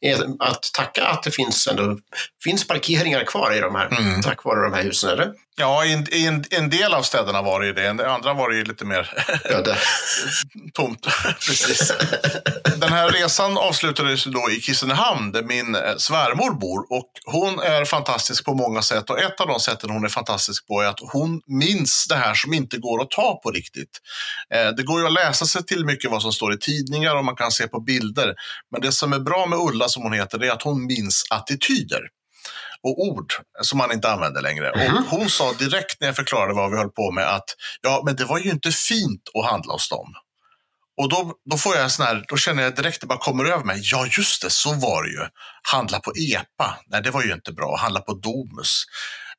[0.00, 1.98] är att tacka att det finns, ändå,
[2.44, 4.22] finns parkeringar kvar i de här, mm.
[4.22, 5.32] tack vare de här husen, eller?
[5.58, 7.82] Ja, i en, i en, en, del av städerna var det ju det.
[7.82, 9.10] I andra var det ju lite mer
[10.72, 11.06] tomt.
[11.46, 11.92] Precis.
[12.76, 16.92] Den här resan avslutades då i Kristinehamn där min eh, svärmor bor.
[16.92, 19.10] Och hon är fantastisk på många sätt.
[19.10, 22.34] Och ett av de sätten hon är fantastisk på är att hon minns det här
[22.34, 24.00] som inte går att ta på riktigt.
[24.54, 27.24] Eh, det går ju att läsa sig till mycket vad som står i tidningar och
[27.24, 28.34] man kan se på bilder.
[28.72, 31.24] Men det som är bra med Ulla, som hon heter, det är att hon minns
[31.30, 32.00] attityder
[32.86, 34.70] och ord som man inte använder längre.
[34.70, 34.86] Mm.
[34.86, 35.04] Och mhm.
[35.10, 37.44] hon sa direkt när jag förklarade vad vi höll på med att
[37.82, 40.14] ja, men det var ju inte fint att handla hos dem.
[41.00, 43.64] Och då, då får jag sån här, då känner jag direkt det bara kommer över
[43.64, 43.80] mig.
[43.82, 45.26] Ja, just det, så var det ju.
[45.72, 47.76] Handla på EPA, nej det var ju inte bra.
[47.76, 48.84] Handla på Domus.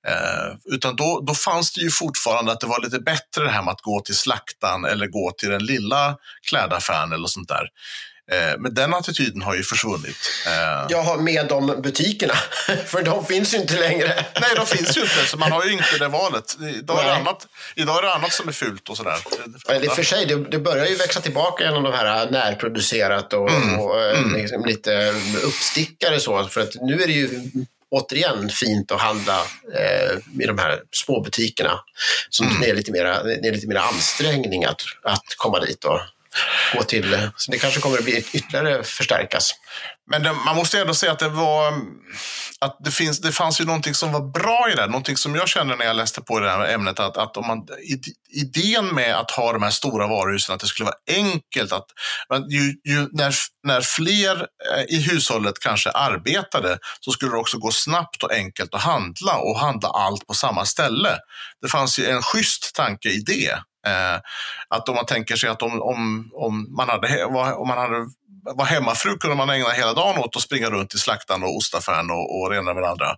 [0.08, 3.64] Eh, utan då, då fanns det ju fortfarande att det var lite bättre det här
[3.64, 6.18] med att gå till slaktan eller gå till den lilla
[6.50, 7.68] klädaffären eller sånt där.
[8.32, 10.18] Eh, men den attityden har ju försvunnit.
[10.48, 12.34] Eh, Jag med de butikerna,
[12.86, 14.26] för de finns ju inte längre.
[14.42, 16.58] Nej, de finns ju inte, så man har ju inte det valet.
[16.76, 19.18] Idag är det annat, idag är det annat som är fult och sådär.
[19.68, 23.50] Men det, för sig, det, det börjar ju växa tillbaka genom de här närproducerat och,
[23.50, 23.80] mm.
[23.80, 24.42] och eh, mm.
[24.42, 25.14] liksom lite
[25.44, 26.44] uppstickare så.
[26.48, 27.30] För att nu är det ju
[27.90, 29.40] återigen fint att handla
[29.76, 31.80] eh, i de här småbutikerna.
[32.30, 32.62] Som mm.
[32.62, 36.00] det, är lite mera, det är lite mer ansträngning att, att komma dit och
[36.74, 37.30] gå till.
[37.36, 39.54] Så det kanske kommer att bli ytterligare förstärkas.
[40.12, 41.74] Men det, man måste ändå säga att det var
[42.60, 44.88] att det, finns, det fanns ju någonting som var bra i det.
[44.88, 47.00] Någonting som jag kände när jag läste på det här ämnet.
[47.00, 47.68] Att, att om man,
[48.30, 51.72] idén med att ha de här stora varuhusen, att det skulle vara enkelt.
[51.72, 51.86] att
[52.50, 57.72] ju, ju, när, när fler eh, i hushållet kanske arbetade så skulle det också gå
[57.72, 61.18] snabbt och enkelt att handla och handla allt på samma ställe.
[61.62, 63.60] Det fanns ju en schysst tanke i det.
[63.88, 64.20] Eh,
[64.70, 68.06] att om man tänker sig att om, om, om man hade, om man hade
[68.56, 72.10] var hemmafru kunde man ägna hela dagen åt att springa runt i slaktaren och ostaffären
[72.10, 73.16] och, och rena med andra.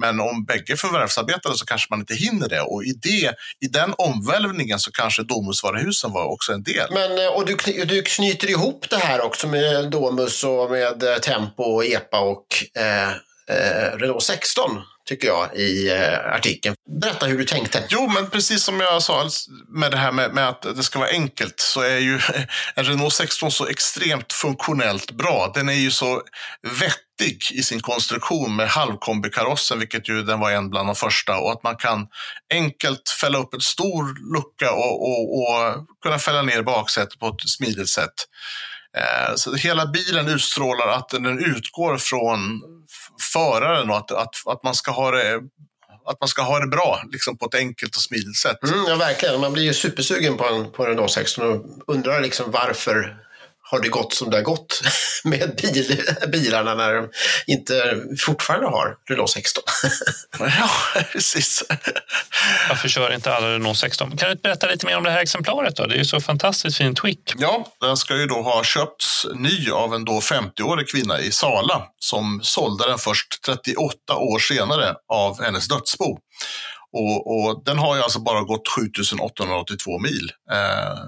[0.00, 2.60] Men om bägge förvärvsarbetade så kanske man inte hinner det.
[2.60, 6.88] Och i, det, i den omvälvningen så kanske Domusvaruhusen var också en del.
[6.90, 11.16] Men, eh, och du, du knyter ihop det här också med Domus och med eh,
[11.16, 12.46] Tempo, och EPA och
[12.78, 13.10] eh,
[13.56, 14.70] eh, Renault 16
[15.08, 16.74] tycker jag, i eh, artikeln.
[17.00, 17.84] Berätta hur du tänkte.
[17.88, 20.98] Jo, men precis som jag sa alltså, med det här med, med, att det ska
[20.98, 22.20] vara enkelt så är ju
[22.74, 25.52] en Renault 16 så extremt funktionellt bra.
[25.54, 26.22] Den är ju så
[26.62, 31.52] vettig i sin konstruktion med halvkombikarossen, vilket ju den var en bland de första, och
[31.52, 32.06] att man kan
[32.54, 37.48] enkelt fälla upp en stor lucka och, och, och kunna fälla ner baksätet på ett
[37.48, 38.14] smidigt sätt.
[38.96, 42.60] Eh, så hela bilen utstrålar att den utgår från
[43.32, 45.40] föraren och att, att, att man ska ha det
[46.04, 48.62] att man ska ha det bra liksom på ett enkelt och smidigt sätt.
[48.64, 49.40] Mm, ja, verkligen.
[49.40, 53.16] Man blir ju supersugen på en, på en Renault 16 och undrar liksom varför
[53.72, 54.82] har det gått som det har gått
[55.24, 57.08] med bil, bilarna när de
[57.46, 59.64] inte fortfarande har Renault 16.
[60.38, 60.70] ja,
[61.12, 61.62] precis.
[62.68, 64.16] Varför kör inte alla Renault 16?
[64.16, 65.76] Kan du berätta lite mer om det här exemplaret?
[65.76, 65.86] Då?
[65.86, 67.34] Det är ju så fantastiskt fint skick.
[67.38, 71.82] Ja, den ska ju då ha köpts ny av en då 50-årig kvinna i Sala
[71.98, 76.18] som sålde den först 38 år senare av hennes dödsbo.
[76.92, 80.32] Och, och den har ju alltså bara gått 7882 mil.
[80.52, 80.98] Eh,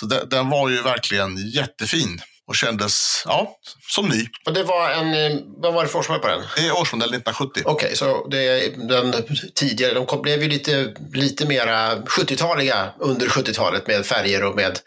[0.00, 2.20] så den, den var ju verkligen jättefin.
[2.48, 3.56] och kändes ja,
[3.88, 4.26] som ny.
[4.46, 6.42] Och det var en, eh, vad var det för årsmodell på den?
[6.56, 7.62] Det är årsmodell 1970.
[7.66, 9.14] Okej, så det är den
[9.54, 14.78] tidigare, de kom, blev ju lite, lite mera 70-taliga under 70-talet med färger och med,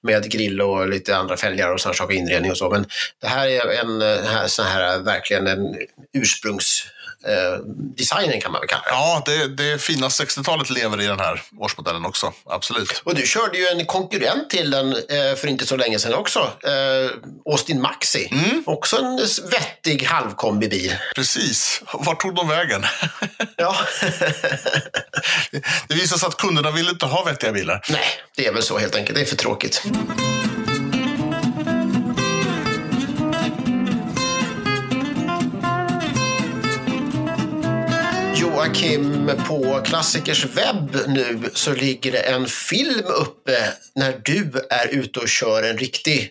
[0.00, 2.70] med grill och lite andra fälgar och sådana saker, inredning och så.
[2.70, 2.86] Men
[3.20, 5.76] det här är en eh, här, sån här, verkligen en
[6.12, 6.86] ursprungs
[7.28, 7.58] eh,
[7.96, 8.90] designen kan man väl kalla det.
[8.90, 12.32] Ja, det, det fina 60-talet lever i den här årsmodellen också.
[12.46, 13.02] Absolut.
[13.04, 16.38] Och du körde ju en konkurrent till den eh, för inte så länge sedan också.
[16.38, 17.10] Eh,
[17.52, 18.28] Austin Maxi.
[18.32, 18.62] Mm.
[18.66, 19.16] Också en
[19.50, 20.96] vettig halvkombibil.
[21.14, 21.82] Precis.
[21.92, 22.84] Vart tog de vägen?
[23.56, 23.76] Ja.
[25.88, 27.84] det visade sig att kunderna ville inte ha vettiga bilar.
[27.88, 28.04] Nej,
[28.36, 29.16] det är väl så helt enkelt.
[29.16, 29.82] Det är för tråkigt.
[38.64, 43.56] Joakim, på Klassikers webb nu så ligger det en film uppe
[43.94, 46.30] när du är ute och kör en riktig,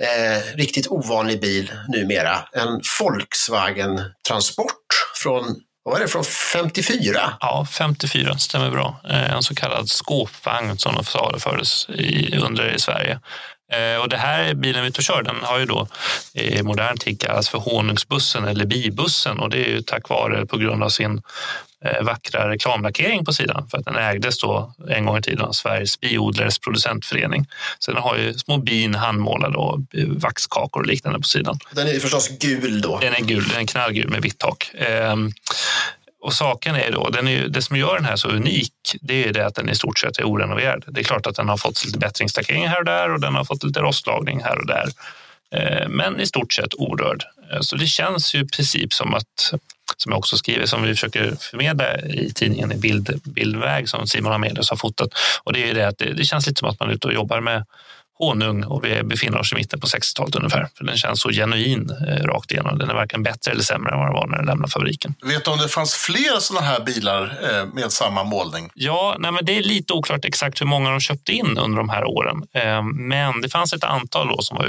[0.00, 2.48] eh, riktigt ovanlig bil numera.
[2.52, 4.74] En Volkswagen Transport
[5.22, 5.44] från,
[5.82, 7.20] vad var det, från 54?
[7.40, 9.00] Ja, 54 stämmer bra.
[9.10, 13.20] Eh, en så kallad skåpvagn som de salufördes i, under i Sverige.
[13.72, 15.88] Eh, och det här bilen vi ute och kör, den har ju då
[16.34, 20.56] i modern tid kallats för honungsbussen eller bibussen och det är ju tack vare, på
[20.56, 21.22] grund av sin
[22.02, 26.00] vackra reklamlackering på sidan för att den ägdes då en gång i tiden av Sveriges
[26.00, 27.46] biodlares producentförening.
[27.78, 31.58] Så den har ju små bin handmålade och eh, vaxkakor och liknande på sidan.
[31.72, 32.98] Den är förstås gul då.
[32.98, 34.70] Den är gul, den är knallgul med vitt tak.
[34.74, 35.32] Ehm,
[36.22, 39.22] och saken är då, den är ju, det som gör den här så unik, det
[39.22, 40.84] är ju det att den i stort sett är orenoverad.
[40.86, 43.44] Det är klart att den har fått lite bättringslackering här och där och den har
[43.44, 44.88] fått lite rostlagning här och där.
[45.54, 47.24] Eh, Men i stort sett orörd.
[47.52, 49.52] Eh, Så det känns ju i princip som att,
[49.96, 54.32] som jag också skriver, som vi försöker förmedla i tidningen i bild, bildväg som Simon
[54.32, 55.08] Hamelius har fotat.
[55.44, 57.06] Och det är ju det att det, det känns lite som att man är ute
[57.06, 57.64] och jobbar med
[58.18, 60.68] honung och vi befinner oss i mitten på 60-talet ungefär.
[60.78, 62.78] För den känns så genuin eh, rakt igenom.
[62.78, 65.14] Den är varken bättre eller sämre än vad den var när den lämnade fabriken.
[65.22, 68.70] Vet du om det fanns fler sådana här bilar eh, med samma målning?
[68.74, 71.88] Ja, nej, men det är lite oklart exakt hur många de köpte in under de
[71.88, 72.42] här åren.
[72.54, 74.64] Eh, Men det fanns ett antal då som var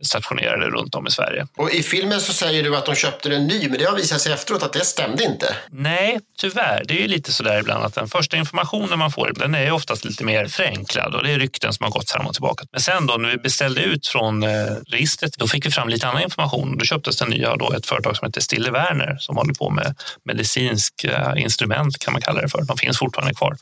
[0.00, 1.46] utstationerade runt om i Sverige.
[1.56, 4.20] Och i filmen så säger du att de köpte den ny, men det har visat
[4.20, 5.54] sig efteråt att det stämde inte.
[5.70, 6.84] Nej, tyvärr.
[6.88, 10.04] Det är ju lite sådär ibland att den första informationen man får den är oftast
[10.04, 12.64] lite mer förenklad och det är rykten som har gått fram och tillbaka.
[12.72, 14.48] Men sen då när vi beställde ut från eh,
[14.86, 16.78] registret, då fick vi fram lite annan information.
[16.78, 19.94] Då köptes den nya då ett företag som heter Stille Werner som håller på med
[20.24, 22.62] medicinska instrument kan man kalla det för.
[22.62, 23.56] De finns fortfarande kvar.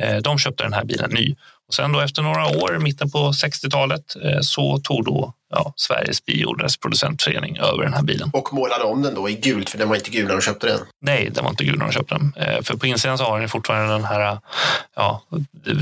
[0.00, 1.34] Eh, De köpte den här bilen ny.
[1.68, 6.24] Och sen då efter några år, mitten på 60-talet, eh, så tog då ja, Sveriges
[6.24, 8.30] biodlares producentförening över den här bilen.
[8.32, 10.66] Och målade om den då i gult, för den var inte gul när de köpte
[10.66, 10.80] den.
[11.00, 12.34] Nej, den var inte gul när de köpte den.
[12.36, 14.38] Eh, För på insidan så har den fortfarande den här
[14.96, 15.22] ja,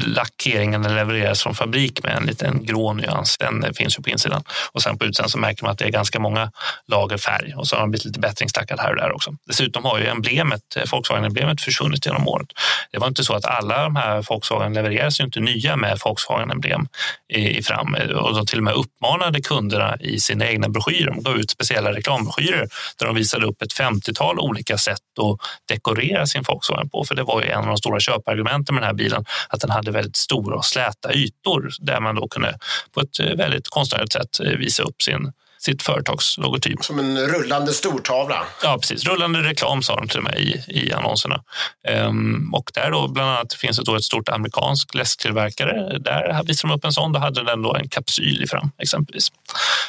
[0.06, 0.82] lackeringen.
[0.82, 3.38] Den levereras från fabrik med en liten grå nyans.
[3.38, 4.42] Den eh, finns ju på insidan.
[4.72, 6.50] Och sen på utsidan så märker man att det är ganska många
[6.86, 9.34] lager färg och så har den blivit lite bättringstackad här och där också.
[9.46, 12.48] Dessutom har ju emblemet, eh, Volkswagen-emblemet försvunnit genom året.
[12.92, 16.88] Det var inte så att alla de här Volkswagen levereras ju inte nya med Volkswagen-emblem
[17.28, 21.10] i, i fram och de till och med uppmanade kunderna i sina egna broschyrer.
[21.10, 22.68] De gav ut speciella reklambroschyrer
[22.98, 27.04] där de visade upp ett 50-tal olika sätt att dekorera sin Volkswagen på.
[27.04, 29.70] För det var ju en av de stora köpargumenten med den här bilen, att den
[29.70, 32.58] hade väldigt stora och släta ytor där man då kunde
[32.94, 36.84] på ett eh, väldigt konstnärligt sätt eh, visa upp sin sitt företags logotyp.
[36.84, 38.46] Som en rullande stortavla.
[38.62, 39.04] Ja, precis.
[39.06, 41.42] Rullande reklam sa de till med i, i annonserna.
[41.88, 45.98] Ehm, och där då bland annat finns det då ett stort amerikansk läsktillverkare.
[45.98, 47.12] Där visade de upp en sån.
[47.12, 49.28] Då hade den då en kapsyl i fram exempelvis.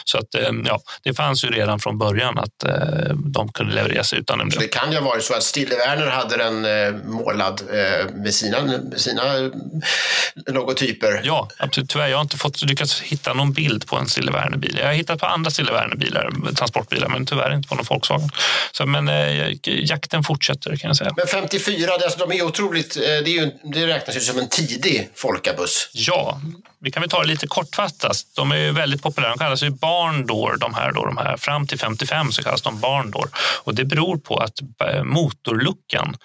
[0.03, 4.13] Så att ehm, ja, det fanns ju redan från början att eh, de kunde levereras
[4.13, 4.62] utan Så emblem.
[4.62, 8.34] det kan ju ha varit så att Stille Werner hade den eh, målad eh, med
[8.34, 9.21] sina, med sina
[10.47, 11.21] logotyper.
[11.23, 11.89] Ja, absolut.
[11.89, 14.77] Tyvärr, jag har inte fått lyckats hitta någon bild på en Stille Werner-bil.
[14.79, 18.30] Jag har hittat på andra Stille Werner-bilar, transportbilar, men tyvärr inte på någon Volkswagen.
[18.71, 21.13] Så, men eh, jakten fortsätter kan jag säga.
[21.17, 24.39] Men 54, det, alltså, de är otroligt, eh, det, är ju, det räknas ju som
[24.39, 25.89] en tidig folkabuss.
[25.93, 26.41] Ja,
[26.80, 28.17] vi kan väl ta det lite kortfattat.
[28.36, 29.30] De är ju väldigt populära.
[29.30, 31.38] De kallas ju barndoor, de här, då, de här.
[31.38, 33.30] Fram till 55 så kallas de barndoor.
[33.63, 34.62] Och det beror på att
[34.93, 36.15] eh, motorluckan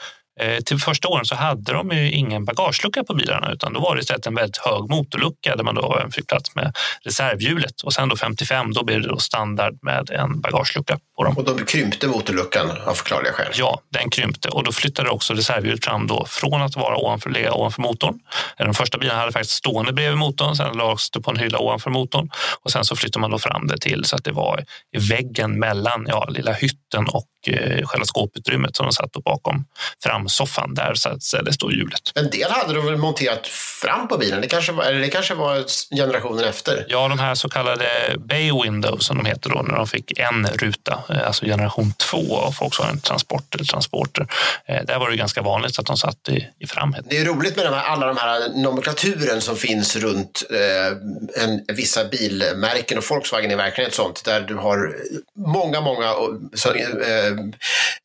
[0.64, 4.01] till första åren så hade de ju ingen bagagelucka på bilarna utan då var det
[4.01, 7.81] istället en väldigt hög motorlucka där man då fick plats med reservhjulet.
[7.81, 11.37] Och sen då 55 då blev det då standard med en bagagelucka på dem.
[11.37, 13.53] Och de krympte motorluckan av förklarliga skäl.
[13.55, 17.53] Ja, den krympte och då flyttade också reservhjulet fram då från att vara ovanför, ligga
[17.53, 18.18] ovanför motorn.
[18.59, 21.90] Den första bilen hade faktiskt stående bredvid motorn, sen lades det på en hylla ovanför
[21.90, 22.31] motorn
[22.62, 24.64] och sen så flyttade man då fram det till så att det var
[24.96, 29.64] i väggen mellan ja, lilla hytten och eh, själva skåputrymmet som de satt då bakom
[30.03, 30.75] fram framsoffan.
[30.75, 32.12] Där ställdes då hjulet.
[32.15, 33.47] En del hade de väl monterat
[33.83, 34.41] fram på bilen?
[34.41, 35.65] Det kanske var, eller det kanske var
[35.97, 36.87] generationen efter?
[36.89, 37.87] Ja, de här så kallade
[38.19, 42.39] Bay Windows som de heter då, när de fick en ruta, eh, alltså generation två
[42.39, 44.27] av Volkswagen Transport eller Transporter.
[44.69, 47.05] Eh, där var det ganska vanligt att de satt i, i framhet.
[47.11, 51.77] Det är roligt med de här, alla de här nomenklaturen som finns runt eh, en,
[51.77, 54.97] vissa bilmärken och Volkswagen är verkligen ett sånt där du har
[55.37, 56.12] många, många
[56.55, 57.27] så, eh,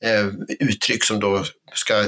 [0.04, 0.28] eh,
[0.60, 2.06] uttryck som då ska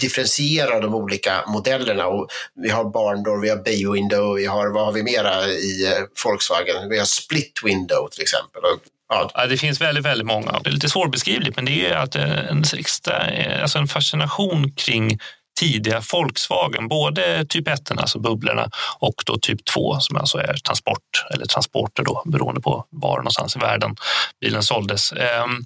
[0.00, 2.06] differentiera de olika modellerna.
[2.06, 5.86] Och vi har barndoor, vi har bay window, vi har, vad har vi mera i
[5.86, 6.88] eh, Volkswagen?
[6.88, 8.62] Vi har split window till exempel.
[9.08, 9.46] Ja.
[9.46, 10.60] det finns väldigt, väldigt många.
[10.64, 12.64] Det är lite svårbeskrivligt, men det är att eh, en,
[13.06, 15.18] eh, alltså en fascination kring
[15.60, 21.26] tidiga Volkswagen, både typ 1, alltså bubblorna, och då typ 2 som alltså är transport
[21.34, 23.96] eller transporter då, beroende på var någonstans i världen
[24.40, 25.12] bilen såldes.
[25.12, 25.64] Ehm,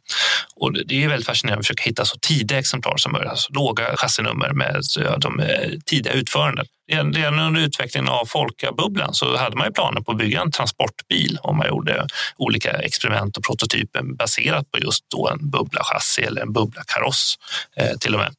[0.57, 3.97] och det är väldigt fascinerande att försöka hitta så tidiga exemplar som möjligt, alltså låga
[3.97, 4.83] chassinummer med
[5.19, 6.67] de eh, tidiga utförandet.
[6.89, 11.39] Redan under utvecklingen av folkabubblan så hade man ju planer på att bygga en transportbil
[11.43, 16.53] om man gjorde olika experiment och prototyper baserat på just då en bubbla-chassi eller en
[16.53, 17.39] bubbla-kaross
[17.77, 18.35] eh, till och med.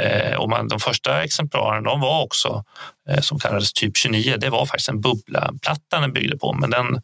[0.00, 2.64] Eh, och man, de första exemplaren de var också
[3.08, 4.36] Eh, som kallades typ 29.
[4.36, 7.00] Det var faktiskt en bubblaplatta den byggde på, men den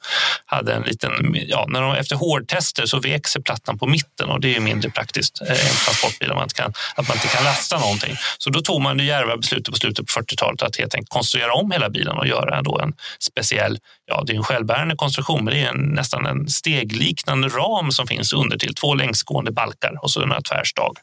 [0.46, 1.10] hade en liten...
[1.34, 4.90] Ja, när de, efter hårdtester så vek sig plattan på mitten och det är mindre
[4.90, 8.16] praktiskt eh, en transportbil, att man, inte kan, att man inte kan lasta någonting.
[8.38, 11.52] Så då tog man det djärva beslutet på slutet på 40-talet att helt enkelt konstruera
[11.52, 13.78] om hela bilen och göra då en speciell,
[14.08, 18.06] ja det är en självbärande konstruktion, men det är en, nästan en stegliknande ram som
[18.06, 20.96] finns under till två längsgående balkar och så några tvärstag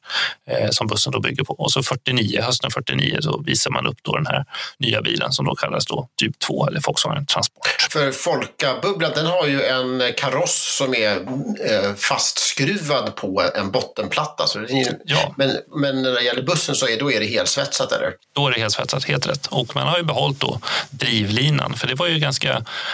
[0.49, 1.53] eh, som bussen då bygger på.
[1.53, 4.45] Och så 49, hösten 49 så visar man upp då den här
[4.77, 7.67] nya bilen som då kallas då typ 2 eller Volkswagen Transport.
[7.91, 14.47] För Folka-bubblan den har ju en kaross som är eh, fastskruvad på en bottenplatta.
[14.47, 15.33] Så är, ja.
[15.37, 18.13] men, men när det gäller bussen så är, då är det helsvetsat eller?
[18.35, 19.47] Då är det helsvetsat, helt rätt.
[19.47, 22.63] Och man har ju behållit då drivlinan för det var ju ganska,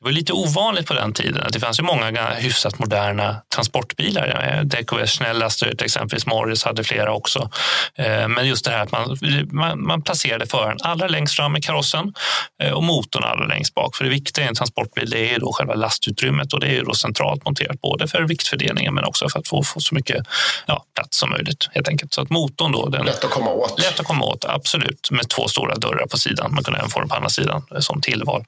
[0.00, 1.46] det var lite ovanligt på den tiden.
[1.52, 4.62] Det fanns ju många hyfsat moderna transportbilar.
[4.64, 7.50] DKV snälla stöd, exempelvis Morris hade flera också.
[7.94, 9.16] Eh, men just det här att man,
[9.50, 12.14] man, man placerade föraren allra längst fram med karossen
[12.62, 13.96] eh, och motorn allra längst bak.
[13.96, 16.94] För det viktiga i en transportbil det är då själva lastutrymmet och det är då
[16.94, 20.26] centralt monterat både för viktfördelningen men också för att få, få så mycket
[20.66, 22.14] ja, plats som möjligt helt enkelt.
[22.14, 22.88] Så att motorn då...
[22.88, 23.78] Den, lätt att komma åt.
[23.80, 25.10] Lätt att komma åt, absolut.
[25.10, 26.54] Med två stora dörrar på sidan.
[26.54, 28.44] Man kunde även få den på andra sidan eh, som tillval.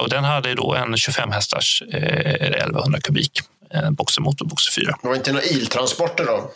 [0.00, 3.40] Och den hade då en 25 hästars 1100 kubik
[3.74, 4.98] eh, boxermotor, boxer 4.
[5.02, 6.50] Det var inte några iltransporter då?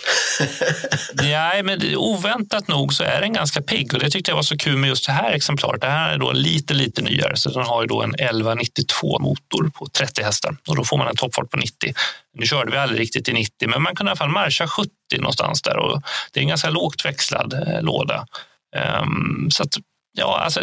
[1.22, 4.56] Nej, men oväntat nog så är den ganska pigg och det tyckte jag var så
[4.56, 5.80] kul med just det här exemplaret.
[5.80, 9.70] Det här är då lite, lite nyare, så den har ju då en 1192 motor
[9.74, 11.94] på 30 hästar och då får man en toppfart på 90.
[12.38, 14.90] Nu körde vi aldrig riktigt i 90, men man kan i alla fall marscha 70
[15.18, 18.26] någonstans där och det är en ganska lågt växlad eh, låda.
[19.02, 19.76] Um, så att
[20.16, 20.60] Ja, alltså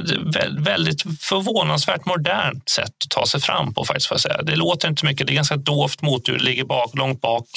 [0.57, 4.07] väldigt förvånansvärt modernt sätt att ta sig fram på faktiskt.
[4.07, 4.41] För att säga.
[4.41, 7.47] Det låter inte mycket, det är ganska dovt motorljud, ligger bak, långt bak.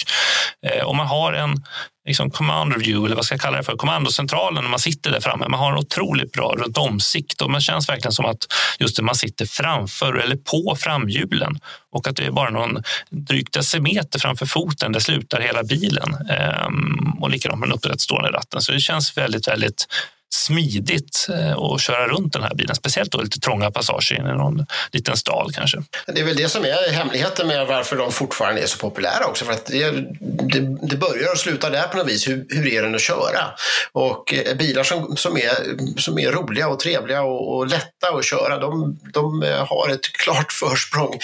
[0.66, 1.64] Eh, och man har en
[2.07, 5.20] liksom commander view, eller vad ska jag kalla det för, kommandocentralen när man sitter där
[5.20, 5.48] framme.
[5.48, 8.46] Man har en otroligt bra runtomsikt och man känns verkligen som att
[8.78, 11.59] just det, man sitter framför eller på framhjulen
[11.92, 16.14] och att det är bara någon drygt decimeter framför foten, där slutar hela bilen.
[16.30, 18.61] Ehm, och likadant med den upprättstående ratten.
[18.61, 19.87] Så det känns väldigt, väldigt
[20.34, 22.74] smidigt eh, att köra runt den här bilen.
[22.74, 25.82] Speciellt då lite trånga passager in i någon liten stad kanske.
[26.06, 29.44] Det är väl det som är hemligheten med varför de fortfarande är så populära också.
[29.44, 32.28] För att det, det, det börjar och slutar där på något vis.
[32.28, 33.50] Hur, hur är den att köra?
[33.92, 35.54] Och eh, bilar som, som, är,
[36.00, 40.12] som är roliga och trevliga och, och lätta att köra, de, de eh, har ett
[40.12, 41.18] klart försprång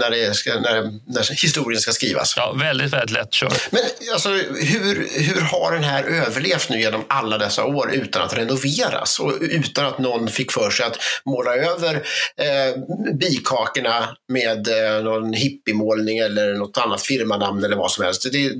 [0.00, 2.34] när, det ska, när, när historien ska skrivas.
[2.36, 3.68] Ja, väldigt, väldigt lätt kört.
[3.70, 3.82] Men
[4.12, 9.18] alltså, hur, hur har den här överlevt nu genom alla dessa år utan att renoveras
[9.18, 11.94] och utan att någon fick för sig att måla över
[12.36, 18.32] eh, bikakorna med eh, någon hippiemålning eller något annat firmanamn eller vad som helst.
[18.32, 18.52] Det,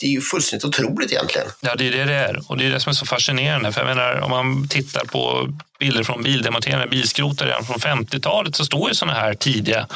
[0.00, 1.46] det är ju fullständigt otroligt egentligen.
[1.60, 3.72] Ja, det är det det är och det är det som är så fascinerande.
[3.72, 5.48] För jag menar, om man tittar på
[5.80, 9.86] bilder från bildemonterade bilskrotare redan från 50-talet så står ju sådana här tidiga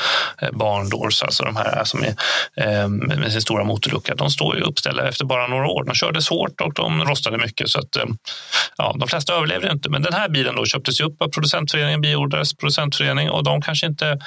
[0.42, 2.14] eh, barndoors, alltså de här som är
[2.57, 5.85] eh, med sin stora motorlucka, de står ju uppställda efter bara några år.
[5.85, 8.05] De kördes hårt och de rostade mycket så att eh,
[8.79, 9.90] ja, de flesta överlevde inte.
[9.90, 13.87] Men den här bilen då köptes ju upp av producentföreningen, biodlares producentförening och de kanske
[13.87, 14.18] inte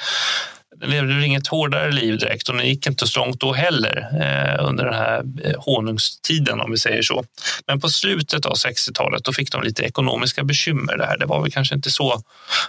[0.80, 4.66] levde ju inget hårdare liv direkt och den gick inte så långt då heller eh,
[4.66, 7.24] under den här eh, honungstiden om vi säger så.
[7.66, 11.18] Men på slutet av 60-talet då fick de lite ekonomiska bekymmer där.
[11.18, 12.22] Det var väl kanske inte så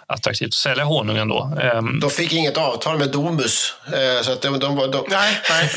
[0.08, 1.58] attraktivt att sälja honungen då.
[1.62, 3.74] Ehm, de fick inget avtal med Domus.
[3.88, 5.06] Eh, så att de, de, de...
[5.10, 5.70] Nej, nej.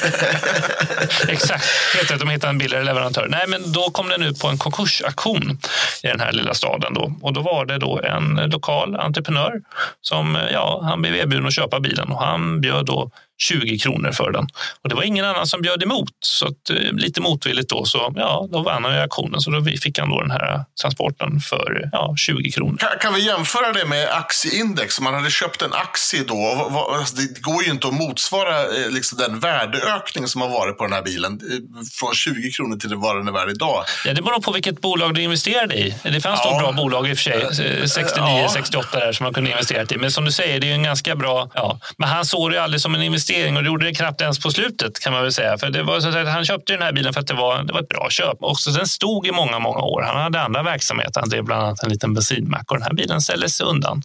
[1.28, 1.64] Exakt,
[1.97, 2.20] helt rätt.
[2.20, 3.26] De hittade en billigare leverantör.
[3.30, 5.59] Nej, men då kom den ut på en konkursaktion
[6.03, 6.95] i den här lilla staden.
[6.95, 7.12] Då.
[7.22, 9.53] Och då var det då en lokal entreprenör
[10.01, 13.11] som ja, han blev erbjuden att köpa bilen och um 比较多。
[13.43, 14.47] 20 kronor för den.
[14.82, 18.12] Och det var ingen annan som bjöd emot, så att, eh, lite motvilligt då, så
[18.16, 19.40] ja, då vann han i auktionen.
[19.40, 22.76] Så då fick han då den här transporten för ja, 20 kronor.
[22.76, 24.99] Kan, kan vi jämföra det med aktieindex?
[24.99, 28.61] Om man hade köpt en aktie då, vad, alltså det går ju inte att motsvara
[28.61, 31.32] eh, liksom, den värdeökning som har varit på den här bilen.
[31.32, 31.59] Eh,
[31.99, 33.84] från 20 kronor till vad den är värd idag.
[34.05, 35.95] Ja, det beror på vilket bolag du investerade i.
[36.03, 36.51] Det fanns ja.
[36.51, 38.49] då bra bolag i och för sig, 69, ja.
[38.49, 39.97] 68 där som man kunde investera i.
[39.97, 41.51] Men som du säger, det är en ganska bra...
[41.55, 41.78] Ja.
[41.97, 44.39] Men han såg det aldrig som en investering investering och det gjorde det knappt ens
[44.39, 45.59] på slutet kan man väl säga.
[45.59, 47.72] För det var så att han köpte den här bilen för att det var, det
[47.72, 48.37] var ett bra köp.
[48.41, 50.03] Och så den stod i många, många år.
[50.03, 51.20] Han hade andra verksamheter.
[51.20, 54.03] Han drev bland annat en liten bensinmack och den här bilen ställdes undan.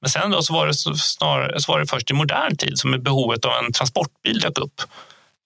[0.00, 3.02] Men sen då så var det, så så var det först i modern tid som
[3.02, 4.80] behovet av en transportbil dök upp.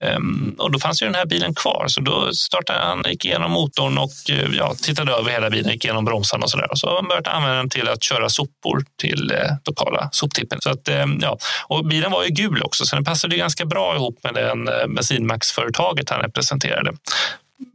[0.04, 3.50] Ehm, och då fanns ju den här bilen kvar, så då startade han, gick igenom
[3.50, 6.70] motorn och eh, ja, tittade över hela bilen, gick igenom bromsarna och så där.
[6.70, 10.58] Och så har han börjat använda den till att köra sopor till eh, lokala soptippen.
[10.62, 11.38] Så att, ehm, ja.
[11.68, 14.86] Och bilen var ju gul också, så den passade ganska bra ihop med den eh,
[14.86, 16.92] bensinmacksföretaget han representerade.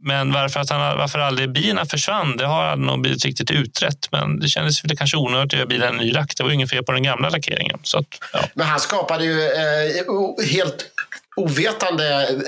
[0.00, 4.08] Men varför, att han, varför aldrig bina försvann, det har nog blivit riktigt utrett.
[4.12, 6.32] Men det kändes väl kanske onödigt att göra bilen nylack.
[6.36, 7.78] Det var ju inget fel på den gamla lackeringen.
[7.82, 8.40] Så att, ja.
[8.54, 10.91] Men han skapade ju eh, helt
[11.36, 12.42] ovetande en,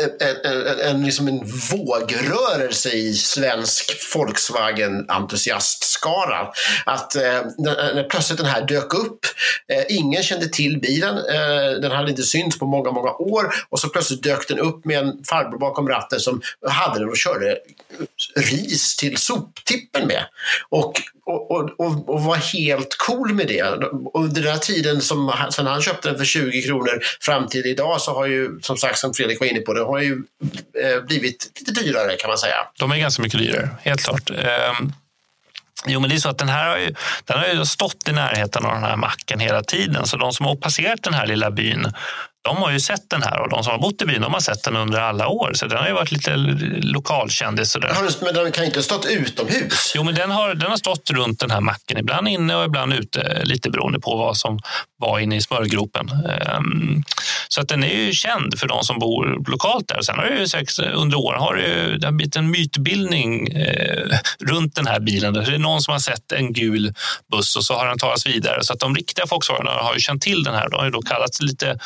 [0.44, 6.48] en, en, liksom en vågrörelse i svensk Volkswagen-entusiastskara.
[6.86, 9.26] Att eh, när, när plötsligt den här dök upp,
[9.72, 13.80] eh, ingen kände till bilen, eh, den hade inte synts på många, många år och
[13.80, 17.58] så plötsligt dök den upp med en farbror bakom ratten som hade den och körde
[18.36, 20.24] ris till soptippen med.
[20.68, 23.62] Och, och, och, och var helt cool med det.
[24.14, 28.00] Under den här tiden, som, sen han köpte den för 20 kronor fram till idag,
[28.00, 30.22] så har ju som sagt, som Fredrik var inne på, det har ju
[30.82, 32.56] eh, blivit lite dyrare kan man säga.
[32.78, 34.30] De är ganska mycket dyrare, helt klart.
[34.30, 34.92] Um...
[35.86, 38.12] jo, men det är så att den här har ju, den har ju stått i
[38.12, 40.06] närheten av den här macken hela tiden.
[40.06, 41.92] Så de som har passerat den här lilla byn
[42.44, 44.40] de har ju sett den här och de som har bott i byn de har
[44.40, 45.52] sett den under alla år.
[45.54, 46.36] Så den har ju varit lite
[46.82, 47.76] lokalkändis.
[48.22, 49.92] Men den kan inte ha stått utomhus?
[49.94, 51.98] Jo, men den har, den har stått runt den här macken.
[51.98, 54.58] Ibland inne och ibland ute, lite beroende på vad som
[55.04, 56.10] var inne i smörgropen.
[56.10, 57.02] Um, ehm,
[57.48, 60.02] så att den är ju känd för de som bor lokalt där.
[60.02, 64.18] Sen har det ju sex, under åren har det, det har blivit en mytbildning eh,
[64.40, 65.34] runt den här bilen.
[65.34, 66.94] Det är någon som har sett en gul
[67.32, 68.64] buss och så har den tagits vidare.
[68.64, 70.68] Så att de riktiga Volkswagen har ju känt till den här.
[70.68, 71.78] De har ju då kallats lite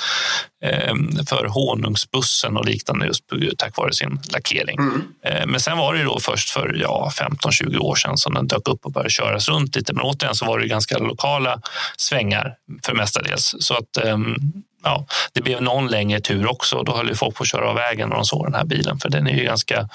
[1.29, 3.25] för honungsbussen och liknande just
[3.59, 4.79] tack vare sin lackering.
[4.79, 5.03] Mm.
[5.25, 8.47] Ehm, men sen var det ju då först för ja, 15-20 år sedan som den
[8.47, 9.93] dök upp och började köras runt lite.
[9.93, 11.61] Men återigen så var det ganska lokala
[11.97, 12.55] svängar
[12.87, 13.55] för mestadels.
[13.59, 14.37] Så att ehm,
[14.83, 16.83] ja, det blev någon längre tur också.
[16.83, 18.99] Då höll ju folk på att köra av vägen när de såg den här bilen,
[18.99, 19.89] för den är ju ganska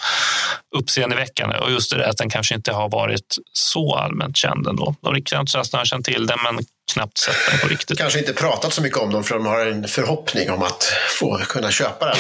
[0.76, 1.58] uppseendeväckande.
[1.58, 4.96] Och just det att den kanske inte har varit så allmänt känd ändå.
[5.02, 7.98] De riktiga entusiasterna har känt till den, men knappt sett den på riktigt.
[7.98, 11.38] Kanske inte pratat så mycket om dem för de har en förhoppning om att få
[11.38, 12.16] kunna köpa den.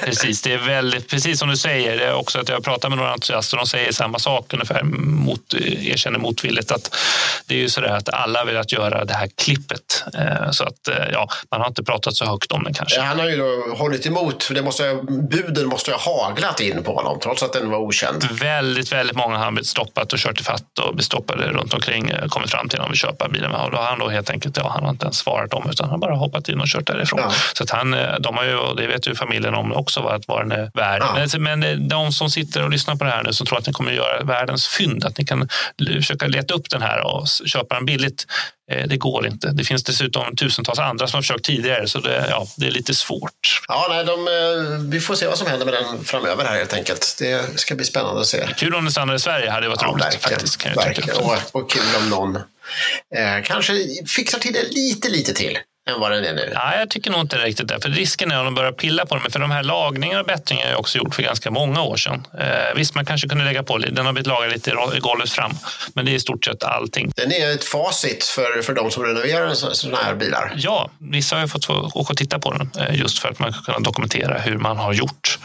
[0.04, 2.98] precis, det är väldigt, precis som du säger, det är också att jag pratar med
[2.98, 6.96] några entusiaster och de säger samma sak ungefär, mot, erkänner motvilligt att
[7.46, 10.04] det är ju så där att alla vill att göra det här klippet.
[10.14, 13.00] Eh, så att eh, ja, man har inte pratat så högt om den kanske.
[13.00, 14.94] Han har ju då hållit emot, för det måste,
[15.30, 18.28] buden måste ha haglat in på honom trots att den var okänd.
[18.30, 22.10] Väldigt, väldigt många har blivit stoppat och kört i fatt och blivit stoppade runt omkring,
[22.10, 23.54] eh, kommit fram till de vill köpa bilen.
[23.54, 25.90] Och då har han då helt enkelt, ja, han har inte ens svarat dem utan
[25.90, 27.20] han bara hoppat in och kört därifrån.
[27.22, 27.32] Ja.
[27.54, 30.24] Så att han, eh, de har ju, och det vet ju familjen om också, vad,
[30.26, 31.02] vad den är värd.
[31.02, 31.26] Ja.
[31.32, 33.66] Men, men eh, de som sitter och lyssnar på det här nu som tror att
[33.66, 35.48] ni kommer göra världens fynd, att ni kan
[35.96, 38.26] försöka leta upp den här och köpa den billigt.
[38.70, 39.50] Eh, det går inte.
[39.50, 42.94] Det finns dessutom tusentals andra som har försökt tidigare så det, ja, det är lite
[42.94, 43.62] svårt.
[43.68, 47.16] Ja, nej, de, vi får se vad som händer med den framöver här helt enkelt.
[47.18, 48.46] Det ska bli spännande att se.
[48.56, 50.04] Kul om den stannar i Sverige hade varit ja, roligt.
[50.04, 51.16] Verkligen, faktiskt, kan jag verkligen.
[51.16, 52.38] Och, och kul om någon
[53.16, 53.72] eh, kanske
[54.16, 55.58] fixar till det lite, lite till
[55.90, 56.50] än vad den är nu?
[56.54, 57.80] Ja, jag tycker nog inte riktigt det.
[57.80, 59.30] För risken är om de börjar pilla på det.
[59.30, 62.26] För de här lagningarna och bättringar har jag också gjort för ganska många år sedan.
[62.38, 65.52] Eh, visst, man kanske kunde lägga på Den har blivit lagad lite i golvet fram.
[65.94, 67.12] Men det är i stort sett allting.
[67.16, 70.54] Den är ett facit för, för de som renoverar sådana här bilar?
[70.56, 73.52] Ja, vissa har ju fått åka och titta på den eh, just för att man
[73.52, 75.38] ska kunna dokumentera hur man har gjort.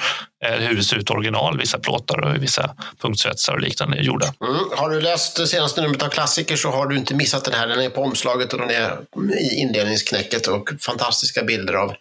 [0.44, 1.58] Eh, hur det ser ut original.
[1.58, 4.34] Vissa plåtar och vissa punktsvetsar och liknande är gjorda.
[4.42, 4.56] Mm.
[4.72, 7.68] Har du läst senaste numret av Klassiker så har du inte missat den här.
[7.68, 8.98] Den är på omslaget och den är
[9.40, 11.94] i inledningsknäcket och fantastiska bilder av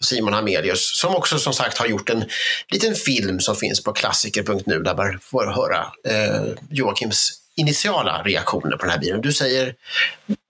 [0.00, 2.24] Simon Hamelius som också som sagt har gjort en
[2.68, 8.82] liten film som finns på klassiker.nu där man får höra eh, Joakims initiala reaktioner på
[8.82, 9.20] den här bilen.
[9.20, 9.74] Du säger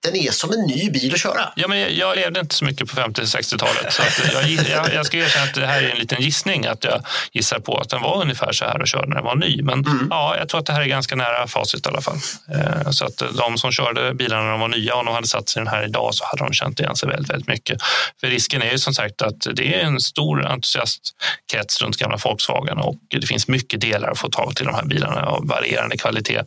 [0.05, 1.53] den är som en ny bil att köra.
[1.57, 3.93] Ja, men jag levde inte så mycket på 50-60-talet.
[3.93, 6.67] Så att jag, jag, jag ska erkänna att det här är en liten gissning.
[6.67, 9.37] Att jag gissar på att den var ungefär så här och körde när den var
[9.37, 9.63] ny.
[9.63, 10.07] Men mm.
[10.11, 12.17] ja, jag tror att det här är ganska nära facit i alla fall.
[12.55, 15.49] Eh, så att de som körde bilarna när de var nya och de hade satt
[15.49, 17.79] sig den här idag så hade de känt igen sig väldigt, väldigt mycket.
[18.21, 22.79] För risken är ju som sagt att det är en stor entusiastkrets runt gamla Volkswagen
[22.79, 26.43] och det finns mycket delar att få tag till de här bilarna av varierande kvalitet.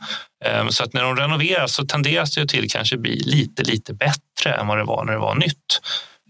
[0.46, 4.54] Ehm, så att när de renoveras så tenderas det till kanske bli lite, lite bättre
[4.60, 5.82] än vad det var när det var nytt.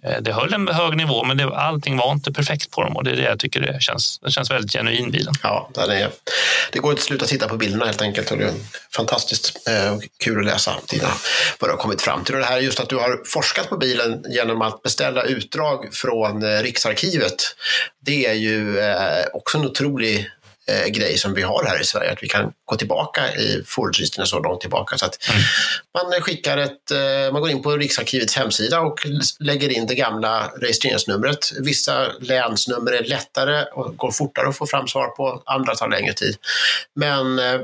[0.05, 3.03] Ehm, det höll en hög nivå, men det, allting var inte perfekt på dem och
[3.03, 4.19] det är det jag tycker det känns.
[4.19, 5.33] Det känns väldigt genuin bilen.
[5.43, 6.09] Ja, den är,
[6.71, 8.53] det går inte att sluta titta på bilderna helt enkelt och det är
[8.95, 11.09] fantastiskt eh, kul att läsa dina,
[11.59, 12.35] vad du har kommit fram till.
[12.35, 15.93] Och det här är just att du har forskat på bilen genom att beställa utdrag
[15.93, 17.35] från eh, Riksarkivet.
[18.05, 20.29] Det är ju eh, också en otrolig
[20.67, 24.27] eh, grej som vi har här i Sverige, att vi kan gå tillbaka i fordonsregistren
[24.27, 24.97] så långt tillbaka.
[24.97, 25.41] Så att mm.
[25.93, 28.99] Man skickar ett, eh, man går in på Riksarkivets hemsida och
[29.39, 31.51] lägger in det gamla registreringsnumret.
[31.59, 36.13] Vissa länsnummer är lättare och går fortare att få fram svar på, andra tar längre
[36.13, 36.35] tid.
[36.95, 37.61] Men eh,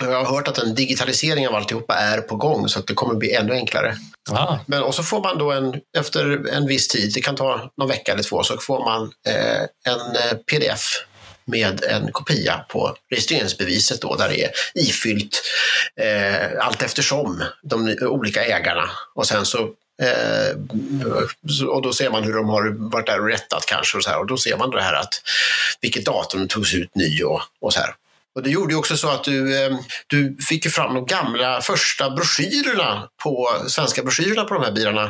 [0.00, 3.14] jag har hört att en digitalisering av alltihopa är på gång så att det kommer
[3.14, 3.96] bli ännu enklare.
[4.30, 4.58] Ah.
[4.66, 7.88] Men, och så får man då en, efter en viss tid, det kan ta någon
[7.88, 11.06] vecka eller två, så får man eh, en eh, pdf
[11.50, 15.42] med en kopia på registreringsbeviset då, där det är ifyllt
[15.96, 18.90] eh, allt eftersom de olika ägarna.
[19.14, 19.70] Och sen så
[20.02, 20.56] Eh,
[21.68, 24.18] och då ser man hur de har varit där och rättat kanske och så här.
[24.18, 25.14] Och då ser man det här att
[25.80, 27.94] vilket datum togs ut ny och, och så här.
[28.40, 29.76] Och det gjorde ju också så att du, eh,
[30.06, 35.02] du fick fram de gamla första broschyrerna på, svenska broschyrerna på de här bilarna.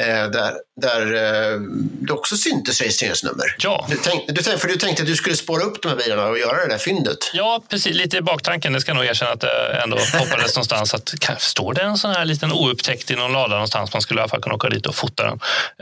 [0.00, 1.60] Eh, där, där eh,
[2.00, 3.56] det också syntes registreringsnummer.
[3.58, 3.86] Ja.
[3.90, 6.38] Du tänkte, du, för du tänkte att du skulle spåra upp de här bilarna och
[6.38, 7.18] göra det där fyndet.
[7.32, 7.96] Ja, precis.
[7.96, 8.72] Lite i baktanken.
[8.72, 10.94] Det ska jag nog erkänna att det ändå hoppades någonstans.
[10.94, 13.92] Att, står det en sån här liten oupptäckt i någon lada någonstans?
[13.92, 15.40] Man skulle i alla fall kunna åka dit och fota den.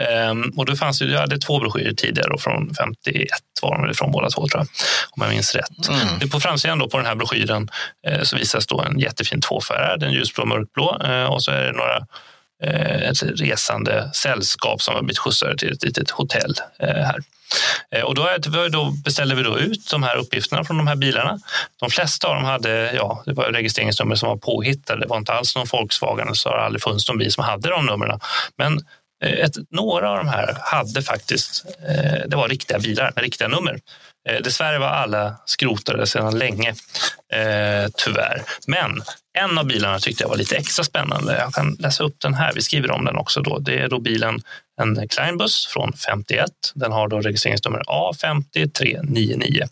[0.08, 3.28] Ehm, och då fanns det, jag hade två broschyrer tidigare, från 51
[3.64, 4.68] var de ifrån båda två tror jag.
[5.10, 5.88] Om jag minns rätt.
[5.88, 6.28] Mm.
[6.30, 7.68] På framsidan då på den här broschyren
[8.06, 11.00] eh, så visas då en jättefin tvåfärgad, en ljusblå och mörkblå.
[11.04, 12.06] Eh, och så är det några
[12.62, 17.18] eh, ett resande sällskap som har blivit skjutsade till ett litet hotell eh, här.
[17.90, 18.28] Eh, och då,
[18.72, 21.38] då beställde vi då ut de här uppgifterna från de här bilarna.
[21.80, 25.00] De flesta av dem hade ja, det var registreringsnummer som var påhittade.
[25.00, 27.68] Det var inte alls någon Volkswagen, så har det aldrig funnits någon bil som hade
[27.68, 28.20] de numren.
[28.58, 28.80] Men
[29.24, 31.64] eh, ett, några av de här hade faktiskt,
[32.26, 33.80] det var riktiga bilar med riktiga nummer.
[34.28, 36.68] Eh, dessvärre var alla skrotade sedan länge,
[37.32, 38.42] eh, tyvärr.
[38.66, 39.02] Men
[39.38, 41.38] en av bilarna tyckte jag var lite extra spännande.
[41.38, 42.52] Jag kan läsa upp den här.
[42.54, 43.40] Vi skriver om den också.
[43.40, 43.58] Då.
[43.58, 44.40] Det är då bilen
[44.80, 46.50] en Kleinbus från 51.
[46.74, 49.68] Den har då registreringsnummer A50399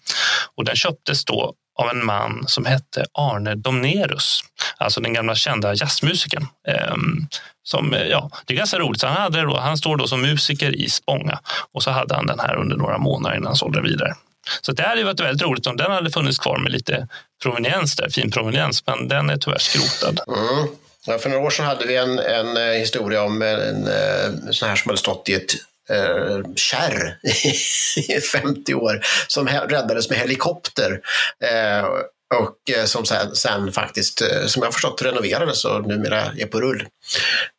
[0.57, 4.41] och den köptes då av en man som hette Arne Domnerus,
[4.77, 6.47] alltså den gamla kända jazzmusikern.
[6.69, 7.27] Ehm,
[7.63, 9.03] som, eh, ja, det är ganska roligt.
[9.03, 11.41] Han, hade då, han står då som musiker i Spånga
[11.73, 14.15] och så hade han den här under några månader innan han sålde den vidare.
[14.61, 17.09] Så det hade varit väldigt roligt om den hade funnits kvar med lite
[17.43, 20.21] proveniens där, fin proveniens, men den är tyvärr skrotad.
[20.29, 20.69] Mm.
[21.07, 24.47] Ja, för några år sedan hade vi en, en eh, historia om en, en, en
[24.47, 25.53] eh, sån här som hade stått i ett
[25.91, 27.19] eh, kärr
[28.17, 31.01] i 50 år som räddades med helikopter.
[31.45, 31.87] Eh,
[32.35, 36.61] och eh, som sen, sen, faktiskt, eh, som jag förstått, renoverades och numera är på
[36.61, 36.87] rull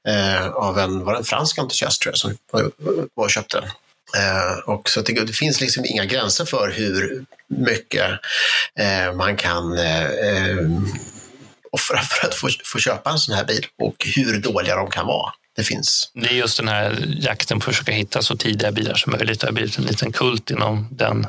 [0.08, 2.72] eh, av en, var en fransk entusiast tror jag som var,
[3.14, 3.70] var och köpte den.
[4.18, 8.12] Eh, och så det, det, finns liksom inga gränser för hur mycket
[8.80, 10.58] eh, man kan eh, eh,
[11.72, 15.08] offra för att få, få köpa en sån här bil och hur dåliga de kan
[15.08, 15.32] vara.
[15.56, 16.12] Det finns.
[16.14, 19.40] Det är just den här jakten på att försöka hitta så tidiga bilar som möjligt.
[19.40, 21.28] Det har blivit en liten kult inom den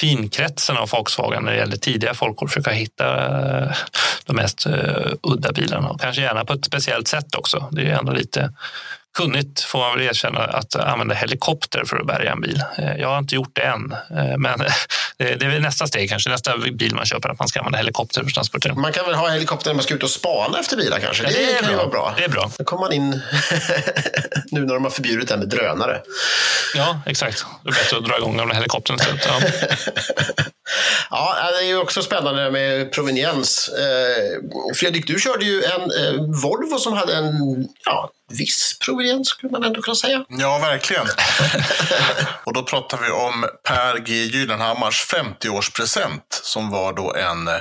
[0.00, 3.26] finkretsen av Volkswagen när det gäller tidiga folk och försöka hitta
[3.62, 3.76] eh,
[4.24, 7.68] de mest eh, udda bilarna och kanske gärna på ett speciellt sätt också.
[7.72, 8.52] Det är ändå lite
[9.14, 12.62] kunnigt, får man väl erkänna, att använda helikopter för att bärga en bil.
[12.78, 14.58] Eh, jag har inte gjort det än, eh, men
[15.16, 16.30] det är väl nästa steg kanske.
[16.30, 18.80] Nästa bil man köper, att man ska använda helikopter för transportering.
[18.80, 21.22] Man kan väl ha helikopter när man ska ut och spana efter bilar kanske?
[21.22, 22.14] Ja, det, det kan ju vara bra.
[22.16, 22.50] Det är bra.
[22.58, 23.10] Då kommer man in
[24.50, 26.00] nu när de har förbjudit det med drönare.
[26.74, 27.44] Ja, exakt.
[27.62, 29.26] Det är bättre att dra igång gamla helikoptern istället.
[29.26, 29.40] Ja.
[31.10, 33.68] Ja, det är ju också spännande med proveniens.
[33.68, 35.82] Eh, Fredrik, du körde ju en
[36.42, 40.24] Volvo som hade en ja, viss proveniens, skulle man ändå kunna säga.
[40.28, 41.06] Ja, verkligen.
[42.44, 47.54] och då pratar vi om Per G Gyllenhammars 50-årspresent som var då en eh,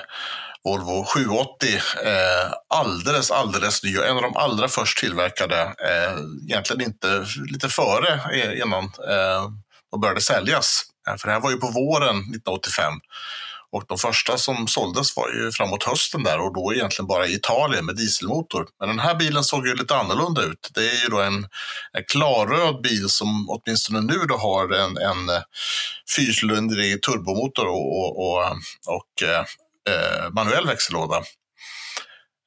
[0.64, 1.70] Volvo 780.
[2.06, 5.62] Eh, alldeles, alldeles ny och en av de allra först tillverkade.
[5.62, 6.18] Eh,
[6.50, 9.50] egentligen inte lite före eh, innan eh,
[9.92, 10.84] de började säljas.
[11.08, 12.94] Eh, för det här var ju på våren 1985.
[13.74, 17.34] Och de första som såldes var ju framåt hösten där och då egentligen bara i
[17.34, 18.68] Italien med dieselmotor.
[18.80, 20.70] Men den här bilen såg ju lite annorlunda ut.
[20.74, 21.48] Det är ju då en,
[21.94, 25.42] en klarröd bil som åtminstone nu då har en, en eh,
[26.16, 28.52] fyrcylindrig turbomotor och, och, och,
[28.88, 29.46] och eh,
[29.90, 31.18] eh, manuell växellåda.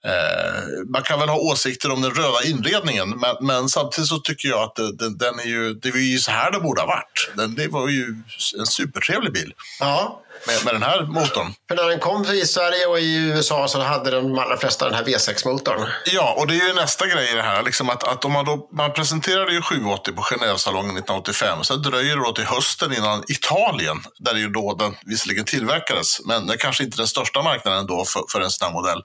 [0.06, 0.62] Eh,
[0.92, 4.62] man kan väl ha åsikter om den röda inredningen, men, men samtidigt så tycker jag
[4.62, 7.30] att den, den, är ju, det var ju så här det borde ha varit.
[7.36, 8.14] Den, det var ju
[8.58, 9.54] en supertrevlig bil.
[9.80, 11.54] Ja med, med den här motorn.
[11.68, 14.94] För när den kom i Sverige och i USA så hade de allra flesta den
[14.94, 15.88] här V6-motorn.
[16.12, 17.62] Ja, och det är ju nästa grej i det här.
[17.62, 21.64] Liksom att, att om man, då, man presenterade ju 780 på Genèvesalongen 1985.
[21.64, 26.20] Sen dröjer det då till hösten innan Italien, där det ju då den visserligen tillverkades,
[26.24, 29.02] men det är kanske inte den största marknaden då för, för en sån här modell,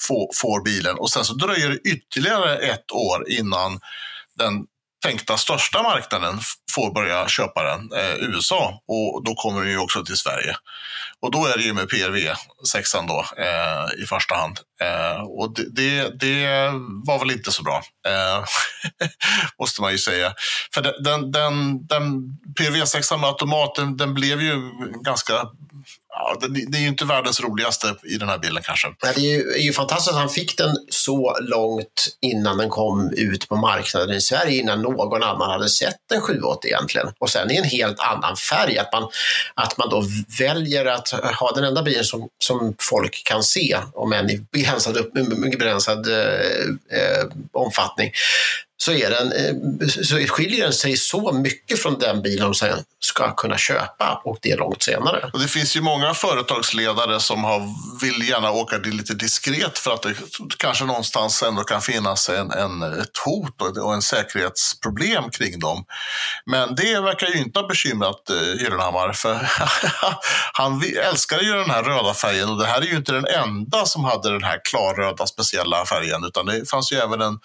[0.00, 0.96] får, får bilen.
[0.98, 3.80] Och sen så dröjer det ytterligare ett år innan
[4.38, 4.64] den
[5.02, 6.40] tänkta största marknaden
[6.74, 10.56] får börja köpa den, eh, USA, och då kommer den ju också till Sverige.
[11.20, 12.34] Och då är det ju med PRV
[12.72, 14.60] 6 då eh, i första hand.
[14.84, 16.70] Eh, och det, det, det,
[17.06, 18.44] var väl inte så bra, eh,
[19.58, 20.34] måste man ju säga.
[20.74, 24.70] För den, den, den PRV 6 med automat, den, den blev ju
[25.04, 25.34] ganska
[26.12, 28.88] Ja, det, är ju inte världens roligaste i den här bilden kanske.
[29.02, 32.68] Nej, det är ju, är ju fantastiskt att han fick den så långt innan den
[32.68, 37.06] kom ut på marknaden i Sverige, innan någon annan hade sett en 780 egentligen.
[37.18, 39.08] Och sen i en helt annan färg, att man,
[39.54, 40.04] att man då
[40.38, 44.96] väljer att ha den enda bilen som, som folk kan se, om än i begränsad,
[45.58, 48.12] begränsad eh, eh, omfattning
[48.82, 52.84] så, är den, eh, så skiljer den sig så mycket från den bilen de sen
[53.00, 55.30] ska kunna köpa och det långt senare.
[55.32, 57.60] Och det finns ju många företagsledare som har,
[58.00, 60.14] vill gärna åka det lite diskret för att det
[60.56, 65.84] kanske någonstans ändå kan finnas en, en, ett hot och, och en säkerhetsproblem kring dem.
[66.46, 69.34] Men det verkar ju inte ha bekymrat eh, Gyllenhammar för
[70.52, 73.86] han älskar ju den här röda färgen och det här är ju inte den enda
[73.86, 77.38] som hade den här klarröda speciella färgen utan det fanns ju även en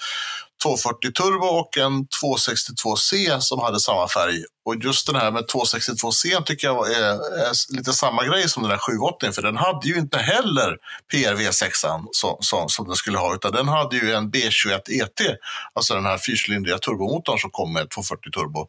[0.64, 4.44] 240 turbo och en 262C som hade samma färg.
[4.66, 7.10] Och just den här med 262C tycker jag är,
[7.48, 10.78] är lite samma grej som den där 780 för den hade ju inte heller
[11.14, 11.70] PRV6
[12.12, 15.38] som, som, som den skulle ha utan den hade ju en B21 ET,
[15.74, 18.68] alltså den här fyrcylindriga turbomotorn som kom med 240 turbo.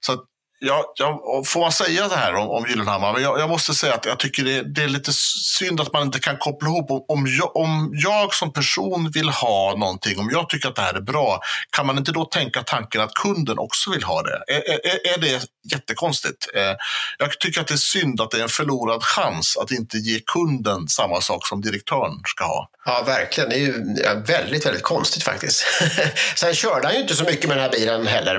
[0.00, 0.16] Så
[0.58, 3.12] Ja, jag, får man säga det här om, om Gyllenhammar?
[3.12, 5.12] Men jag, jag, måste säga att jag tycker det, det, är lite
[5.58, 7.04] synd att man inte kan koppla ihop.
[7.08, 10.94] Om jag, om jag som person vill ha någonting, om jag tycker att det här
[10.94, 11.40] är bra,
[11.70, 14.44] kan man inte då tänka tanken att kunden också vill ha det?
[14.46, 16.46] Är, är, är det jättekonstigt?
[16.54, 16.74] Eh,
[17.18, 20.20] jag tycker att det är synd att det är en förlorad chans att inte ge
[20.20, 22.70] kunden samma sak som direktören ska ha.
[22.86, 23.50] Ja, verkligen.
[23.50, 23.72] Det är ju
[24.26, 25.64] väldigt, väldigt konstigt faktiskt.
[26.36, 28.38] Sen körde han ju inte så mycket med den här bilen heller.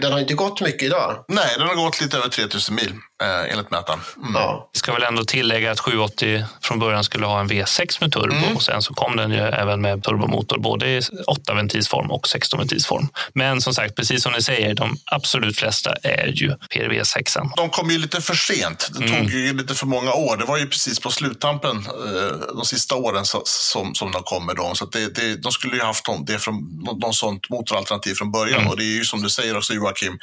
[0.00, 1.24] Den har inte gått mycket idag.
[1.28, 4.00] Nej, den har gått lite över 3000 mil eh, enligt mätaren.
[4.16, 4.34] Mm.
[4.34, 4.70] Ja.
[4.72, 8.34] Vi ska väl ändå tillägga att 780 från början skulle ha en V6 med turbo
[8.34, 8.56] mm.
[8.56, 13.08] och sen så kom den ju även med turbomotor både i 8-ventilsform och 16-ventilsform.
[13.34, 17.36] Men som sagt, precis som ni säger, de absolut flesta är ju PRV 6.
[17.56, 18.90] De kom ju lite för sent.
[18.92, 19.28] Det tog mm.
[19.28, 20.36] ju lite för många år.
[20.36, 24.56] Det var ju precis på sluttampen eh, de sista åren som, som de kom med
[24.56, 24.74] dem.
[24.74, 26.54] Så det, det, de skulle ju haft det från,
[27.00, 28.60] någon sånt motoralternativ från början.
[28.60, 28.70] Mm.
[28.70, 30.18] Och det är ju som du säger också Joakim,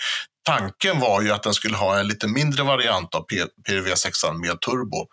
[0.47, 3.25] Tanken var ju att den skulle ha en lite mindre variant av
[3.69, 5.07] PRV6 med turbo.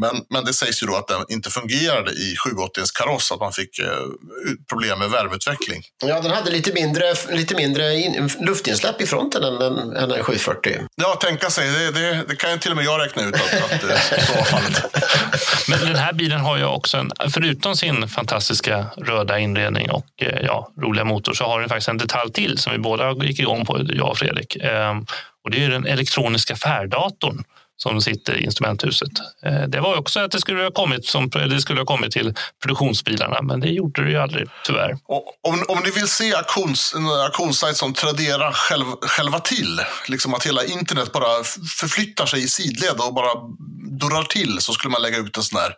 [0.00, 3.52] Men, men det sägs ju då att den inte fungerade i 780 kaross, att man
[3.52, 3.86] fick eh,
[4.68, 5.82] problem med värmeutveckling.
[6.04, 10.78] Ja, den hade lite mindre, lite mindre in, luftinsläpp i fronten än, en 740.
[10.94, 11.70] Ja, tänka sig.
[11.70, 14.34] Det, det, det, kan ju till och med jag räkna ut att, att det så
[14.34, 14.84] var fallet.
[15.68, 20.40] Men den här bilen har ju också, en, förutom sin fantastiska röda inredning och eh,
[20.42, 23.64] ja, roliga motor, så har den faktiskt en detalj till som vi båda gick igång
[23.64, 24.56] på, jag och Fredrik.
[25.44, 27.44] Och det är den elektroniska färddatorn
[27.82, 29.10] som sitter i instrumenthuset.
[29.44, 32.34] Eh, det var också att det skulle ha kommit, som, det skulle ha kommit till
[32.62, 34.98] produktionsbilarna, men det gjorde det ju aldrig, tyvärr.
[35.42, 40.46] om, om ni vill se auktions, en auktionssajt som Tradera själv, själva till, liksom att
[40.46, 41.44] hela internet bara
[41.80, 43.30] förflyttar sig i sidled och bara
[43.98, 45.74] dörrar till, så skulle man lägga ut en sån här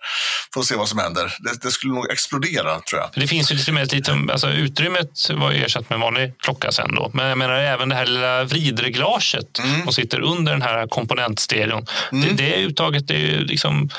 [0.55, 1.35] för att se vad som händer.
[1.39, 3.15] Det, det skulle nog explodera, tror jag.
[3.15, 6.73] För det finns ju lite mer, lite, alltså, utrymmet var ersatt med en vanlig klocka
[6.73, 9.83] sen då, men jag menar även det här lilla vridreglaget mm.
[9.83, 13.91] som sitter under den här komponentstereon Det, det uttaget är ju liksom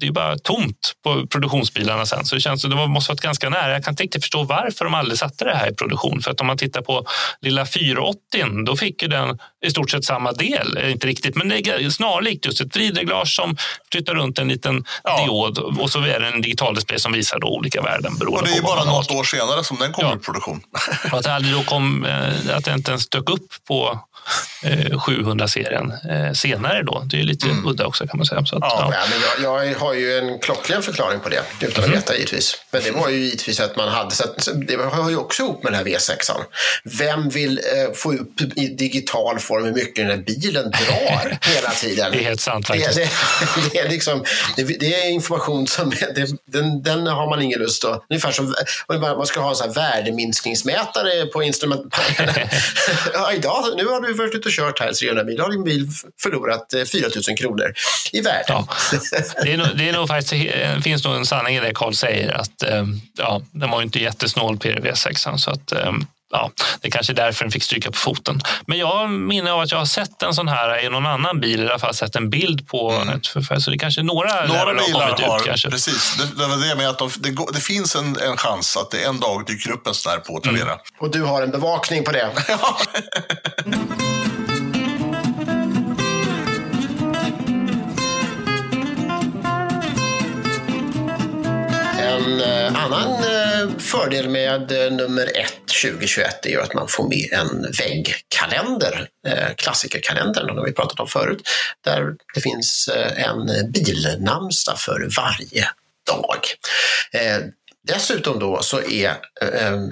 [0.00, 2.24] det är bara tomt på produktionsbilarna sen.
[2.24, 3.72] Så det känns det måste varit ganska nära.
[3.72, 6.22] Jag kan inte riktigt förstå varför de aldrig satte det här i produktion.
[6.22, 7.06] För att om man tittar på
[7.40, 8.18] lilla 480,
[8.66, 10.78] då fick ju den i stort sett samma del.
[10.78, 12.46] Inte riktigt, men det är snarlikt.
[12.46, 13.56] Just ett vridreglage som
[13.92, 15.24] flyttar runt en liten ja.
[15.24, 18.12] diod och så är det en digital display som visar då olika värden.
[18.26, 20.16] Och det är bara något år senare som den kom ja.
[20.16, 20.60] i produktion.
[21.12, 24.00] att det aldrig då kom, eh, att det inte ens dök upp på
[24.64, 27.02] 700-serien eh, senare då.
[27.10, 27.66] Det är lite mm.
[27.66, 28.40] udda också kan man säga.
[28.40, 29.00] Att, ja, ja.
[29.10, 31.90] men jag, jag, har ju en klockren förklaring på det, utan att mm.
[31.90, 32.56] veta givetvis.
[32.70, 35.62] Men det var ju givetvis att man hade, så att, det hör ju också ihop
[35.62, 36.40] med den här V6an.
[36.84, 41.70] Vem vill eh, få upp i digital form hur mycket den här bilen drar hela
[41.70, 42.12] tiden?
[42.12, 42.94] Det är helt sant faktiskt.
[42.94, 43.02] Det,
[43.54, 44.24] det, det är, liksom,
[44.56, 45.92] det, det, är information som,
[46.46, 48.54] den, den, har man ingen lust att, ungefär som
[49.00, 52.48] man ska ha en värdeminskningsmätare på instrumentpanelen.
[53.12, 55.88] ja, idag, nu har du varit ute och kört här 300 mil, har din bil
[56.22, 57.72] förlorat 4 eh, 000 kronor
[58.12, 58.44] i värde.
[58.48, 58.68] Ja,
[59.42, 62.32] det, är nog, det är nog faktiskt, finns nog en sanning i det Carl säger,
[62.32, 62.84] att eh,
[63.18, 65.36] ja, den var inte jättesnål PRV6.
[65.36, 65.92] Så att, eh,
[66.30, 66.50] ja,
[66.80, 68.40] det är kanske är därför den fick stryka på foten.
[68.66, 71.60] Men jag minns av att jag har sett en sån här i någon annan bil,
[71.60, 73.08] i alla fall sett en bild på mm.
[73.08, 75.70] ett, så det kanske några, några bilar har, har ut, kanske.
[75.70, 78.90] Precis, det, det var det med att de, det, det, finns en, en chans att
[78.90, 80.62] det en dag dyker upp en sån här på Tradera.
[80.62, 80.78] Mm.
[81.00, 82.30] Och du har en bevakning på det?
[92.24, 97.08] En eh, annan eh, fördel med eh, nummer ett 2021 är ju att man får
[97.08, 99.08] med en väggkalender,
[99.56, 101.48] klassikerkalendern, den har vi pratat om förut,
[101.84, 105.68] där det finns en bilnamnsdag för varje
[106.06, 106.40] dag.
[107.88, 109.16] Dessutom då så är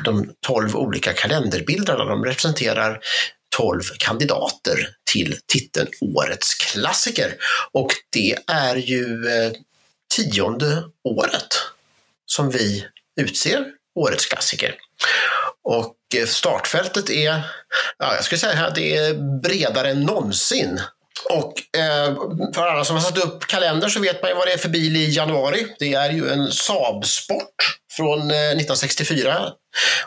[0.05, 3.01] de 12 olika kalenderbilderna, de representerar
[3.57, 7.35] 12 kandidater till titeln Årets klassiker.
[7.73, 9.25] Och det är ju
[10.17, 11.72] tionde året
[12.37, 12.87] som vi
[13.21, 13.65] utser
[13.95, 14.75] årets klassiker.
[15.65, 17.43] Och eh, startfältet är,
[17.99, 20.81] ja, jag skulle säga att det är bredare än någonsin.
[21.31, 22.15] Och eh,
[22.55, 24.69] för alla som har satt upp kalender så vet man ju vad det är för
[24.69, 25.67] bil i januari.
[25.79, 27.55] Det är ju en Saab Sport
[27.97, 29.49] från eh, 1964.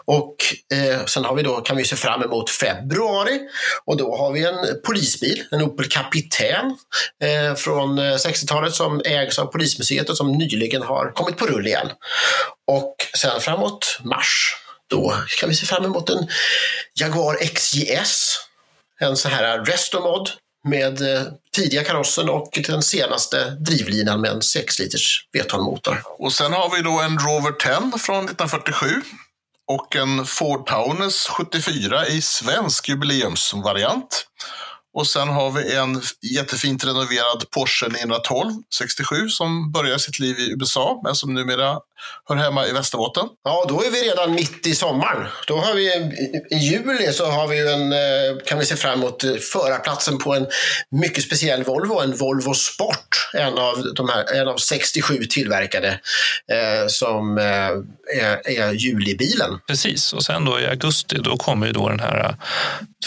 [0.05, 0.35] Och
[0.73, 3.39] eh, sen har vi då, kan vi se fram emot februari
[3.85, 6.77] och då har vi en polisbil, en Opel Kapitän
[7.23, 11.67] eh, från eh, 60-talet som ägs av Polismuseet och som nyligen har kommit på rull
[11.67, 11.87] igen.
[12.71, 14.55] Och sen framåt mars,
[14.89, 16.27] då kan vi se fram emot en
[16.99, 18.37] Jaguar XJS,
[18.99, 20.29] en sån här restomod
[20.65, 21.23] med eh,
[21.55, 26.01] tidiga karossen och den senaste drivlinan med en 6 liters V12-motor.
[26.19, 28.85] Och sen har vi då en Rover 10 från 1947
[29.67, 34.27] och en Ford Taunus 74 i svensk jubileumsvariant.
[34.93, 36.01] Och sen har vi en
[36.35, 41.79] jättefint renoverad Porsche 912 67 som börjar sitt liv i USA men som numera
[42.29, 43.27] hör hemma i Västerbotten.
[43.43, 45.27] Ja, då är vi redan mitt i sommaren.
[45.47, 45.87] Då har vi,
[46.51, 50.35] I juli så har vi en, eh, kan vi se fram emot eh, förarplatsen på
[50.35, 50.47] en
[50.91, 53.29] mycket speciell Volvo, en Volvo Sport.
[53.33, 55.99] En av, de här, en av 67 tillverkade
[56.51, 59.59] eh, som eh, är, är julibilen.
[59.67, 62.35] Precis, och sen då i augusti då kommer ju då den här eh,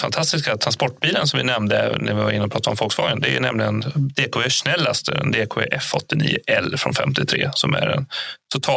[0.01, 3.21] fantastiska transportbilen som vi nämnde när vi var inne och pratade om Volkswagen.
[3.21, 3.81] Det är nämligen
[4.17, 8.07] DKV Schnelllaster, en DKV F89L från 53 som är en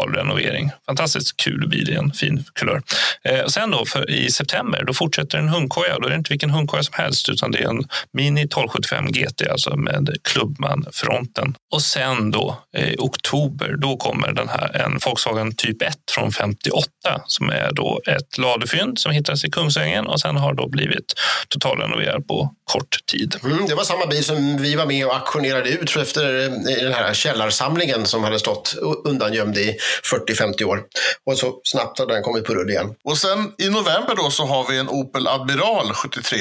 [0.01, 0.71] totalrenovering.
[0.85, 2.81] Fantastiskt kul bil i en fin kulör.
[3.23, 5.99] Eh, sen då för, i september, då fortsätter en hundkoja.
[5.99, 7.83] Då är det inte vilken hundkoja som helst, utan det är en
[8.13, 11.55] Mini 1275 GT, alltså med Clubman-fronten.
[11.73, 16.89] Och sen då i oktober, då kommer den här en Volkswagen Typ 1 från 58
[17.25, 21.13] som är då ett ladufynd som hittas i Kungsängen och sen har då blivit
[21.47, 23.35] totalrenoverad på kort tid.
[23.43, 26.93] Mm, det var samma bil som vi var med och auktionerade ut efter eh, den
[26.93, 30.83] här källarsamlingen som hade stått undangömd i 40-50 år.
[31.25, 32.95] Och så snabbt har den kommit på rull igen.
[33.03, 36.37] Och sen i november då så har vi en Opel Admiral 73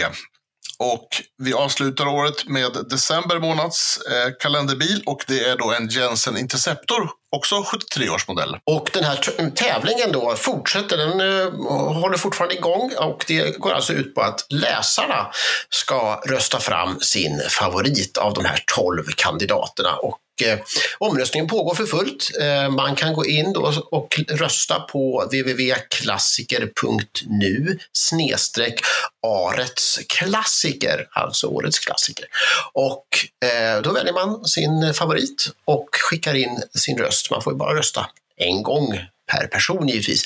[0.80, 6.36] och vi avslutar året med december månads eh, kalenderbil och det är då en Jensen
[6.36, 8.56] Interceptor, också 73 års modell.
[8.66, 11.52] Och den här tävlingen då fortsätter, den uh,
[12.00, 15.30] håller fortfarande igång och det går alltså ut på att läsarna
[15.70, 19.96] ska rösta fram sin favorit av de här 12 kandidaterna.
[19.96, 20.58] Och Eh, Eh,
[20.98, 22.30] omröstningen pågår för fullt.
[22.40, 23.54] Eh, man kan gå in
[23.90, 28.80] och rösta på www.klassiker.nu snedstreck
[29.26, 32.24] Arets klassiker, alltså årets klassiker.
[32.72, 33.06] Och
[33.44, 37.30] eh, då väljer man sin favorit och skickar in sin röst.
[37.30, 38.98] Man får ju bara rösta en gång
[39.32, 40.24] per person givetvis.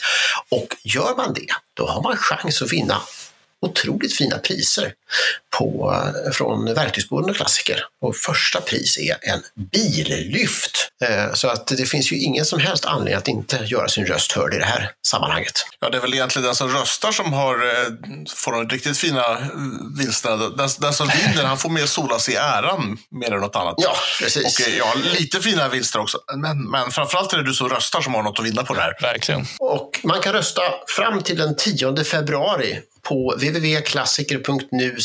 [0.48, 3.02] Och gör man det, då har man chans att vinna
[3.64, 4.92] otroligt fina priser
[5.58, 5.96] på,
[6.32, 7.80] från Verktygsbåden och Klassiker.
[8.02, 9.42] Och första pris är en
[9.72, 10.88] billyft.
[11.04, 14.32] Eh, så att det finns ju ingen som helst anledning att inte göra sin röst
[14.32, 15.66] hörd i det här sammanhanget.
[15.80, 17.92] Ja, det är väl egentligen den som röstar som har, eh,
[18.36, 19.50] får de riktigt fina
[19.98, 20.36] vinsterna.
[20.36, 23.74] Den, den som vinner, han får mer sola sig i äran mer än något annat.
[23.78, 24.44] Ja, precis.
[24.44, 26.18] Och ja, lite fina vinster också.
[26.36, 28.80] Men, men framförallt är det du som röstar som har något att vinna på det
[28.80, 28.96] här.
[29.02, 29.46] Verkligen.
[29.58, 30.62] Och man kan rösta
[30.96, 34.96] fram till den 10 februari på www.klassiker.nu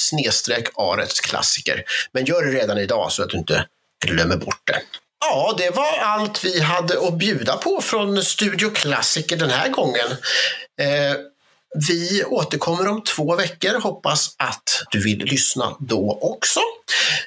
[0.75, 1.83] arets klassiker.
[2.11, 3.65] Men gör det redan idag så att du inte
[4.05, 4.81] glömmer bort det.
[5.25, 10.07] Ja, det var allt vi hade att bjuda på från Studio Klassiker den här gången.
[10.81, 11.17] Eh,
[11.89, 13.79] vi återkommer om två veckor.
[13.81, 16.59] Hoppas att du vill lyssna då också.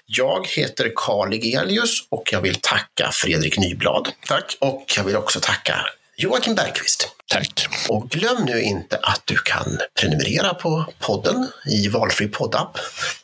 [0.07, 4.09] Jag heter Karl Egelius och jag vill tacka Fredrik Nyblad.
[4.27, 4.57] Tack.
[4.61, 5.87] Och jag vill också tacka
[6.23, 7.09] Joakim Bergqvist.
[7.27, 7.68] Tack.
[7.89, 12.79] Och glöm nu inte att du kan prenumerera på podden i valfri poddapp.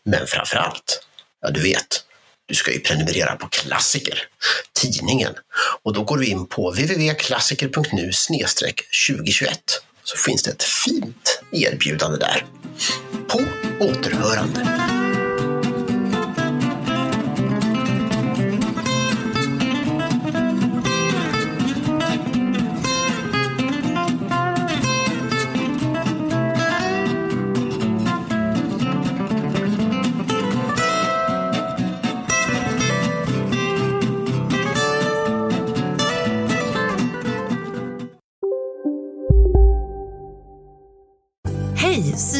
[0.04, 1.00] Men framför allt,
[1.42, 2.04] ja du vet,
[2.46, 4.18] du ska ju prenumerera på Klassiker,
[4.80, 5.34] tidningen.
[5.82, 8.10] Och då går du in på www.klassiker.nu
[9.08, 9.60] 2021
[10.04, 12.44] så finns det ett fint erbjudande där.
[13.28, 13.38] På
[13.80, 14.97] återhörande.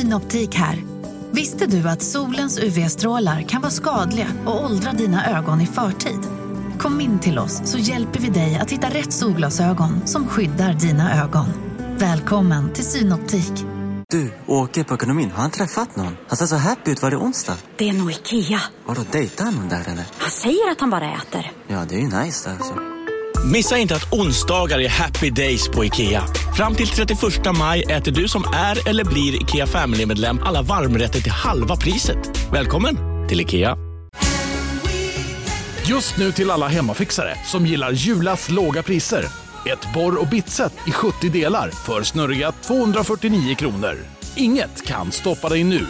[0.08, 0.84] Synoptik här.
[1.30, 6.20] Visste du att solens UV-strålar kan vara skadliga och åldra dina ögon i förtid?
[6.78, 11.24] Kom in till oss så hjälper vi dig att hitta rätt solglasögon som skyddar dina
[11.24, 11.46] ögon.
[11.98, 13.52] Välkommen till Synoptik.
[14.08, 15.30] Du, åker på ekonomin.
[15.30, 16.16] Har han träffat någon?
[16.28, 17.02] Han ser så happy ut.
[17.02, 17.56] Var det onsdag?
[17.76, 18.60] Det är nog Ikea.
[18.86, 20.04] Har du dejtat någon där eller?
[20.18, 21.52] Han säger att han bara äter.
[21.66, 22.97] Ja, det är ju nice alltså.
[23.44, 26.22] Missa inte att onsdagar är happy days på IKEA.
[26.56, 27.20] Fram till 31
[27.58, 32.48] maj äter du som är eller blir IKEA Family-medlem alla varmrätter till halva priset.
[32.52, 32.96] Välkommen
[33.28, 33.76] till IKEA.
[35.86, 39.24] Just nu till alla hemmafixare som gillar Julas låga priser.
[39.66, 43.96] Ett borr och bitset i 70 delar för snurriga 249 kronor.
[44.36, 45.86] Inget kan stoppa dig nu.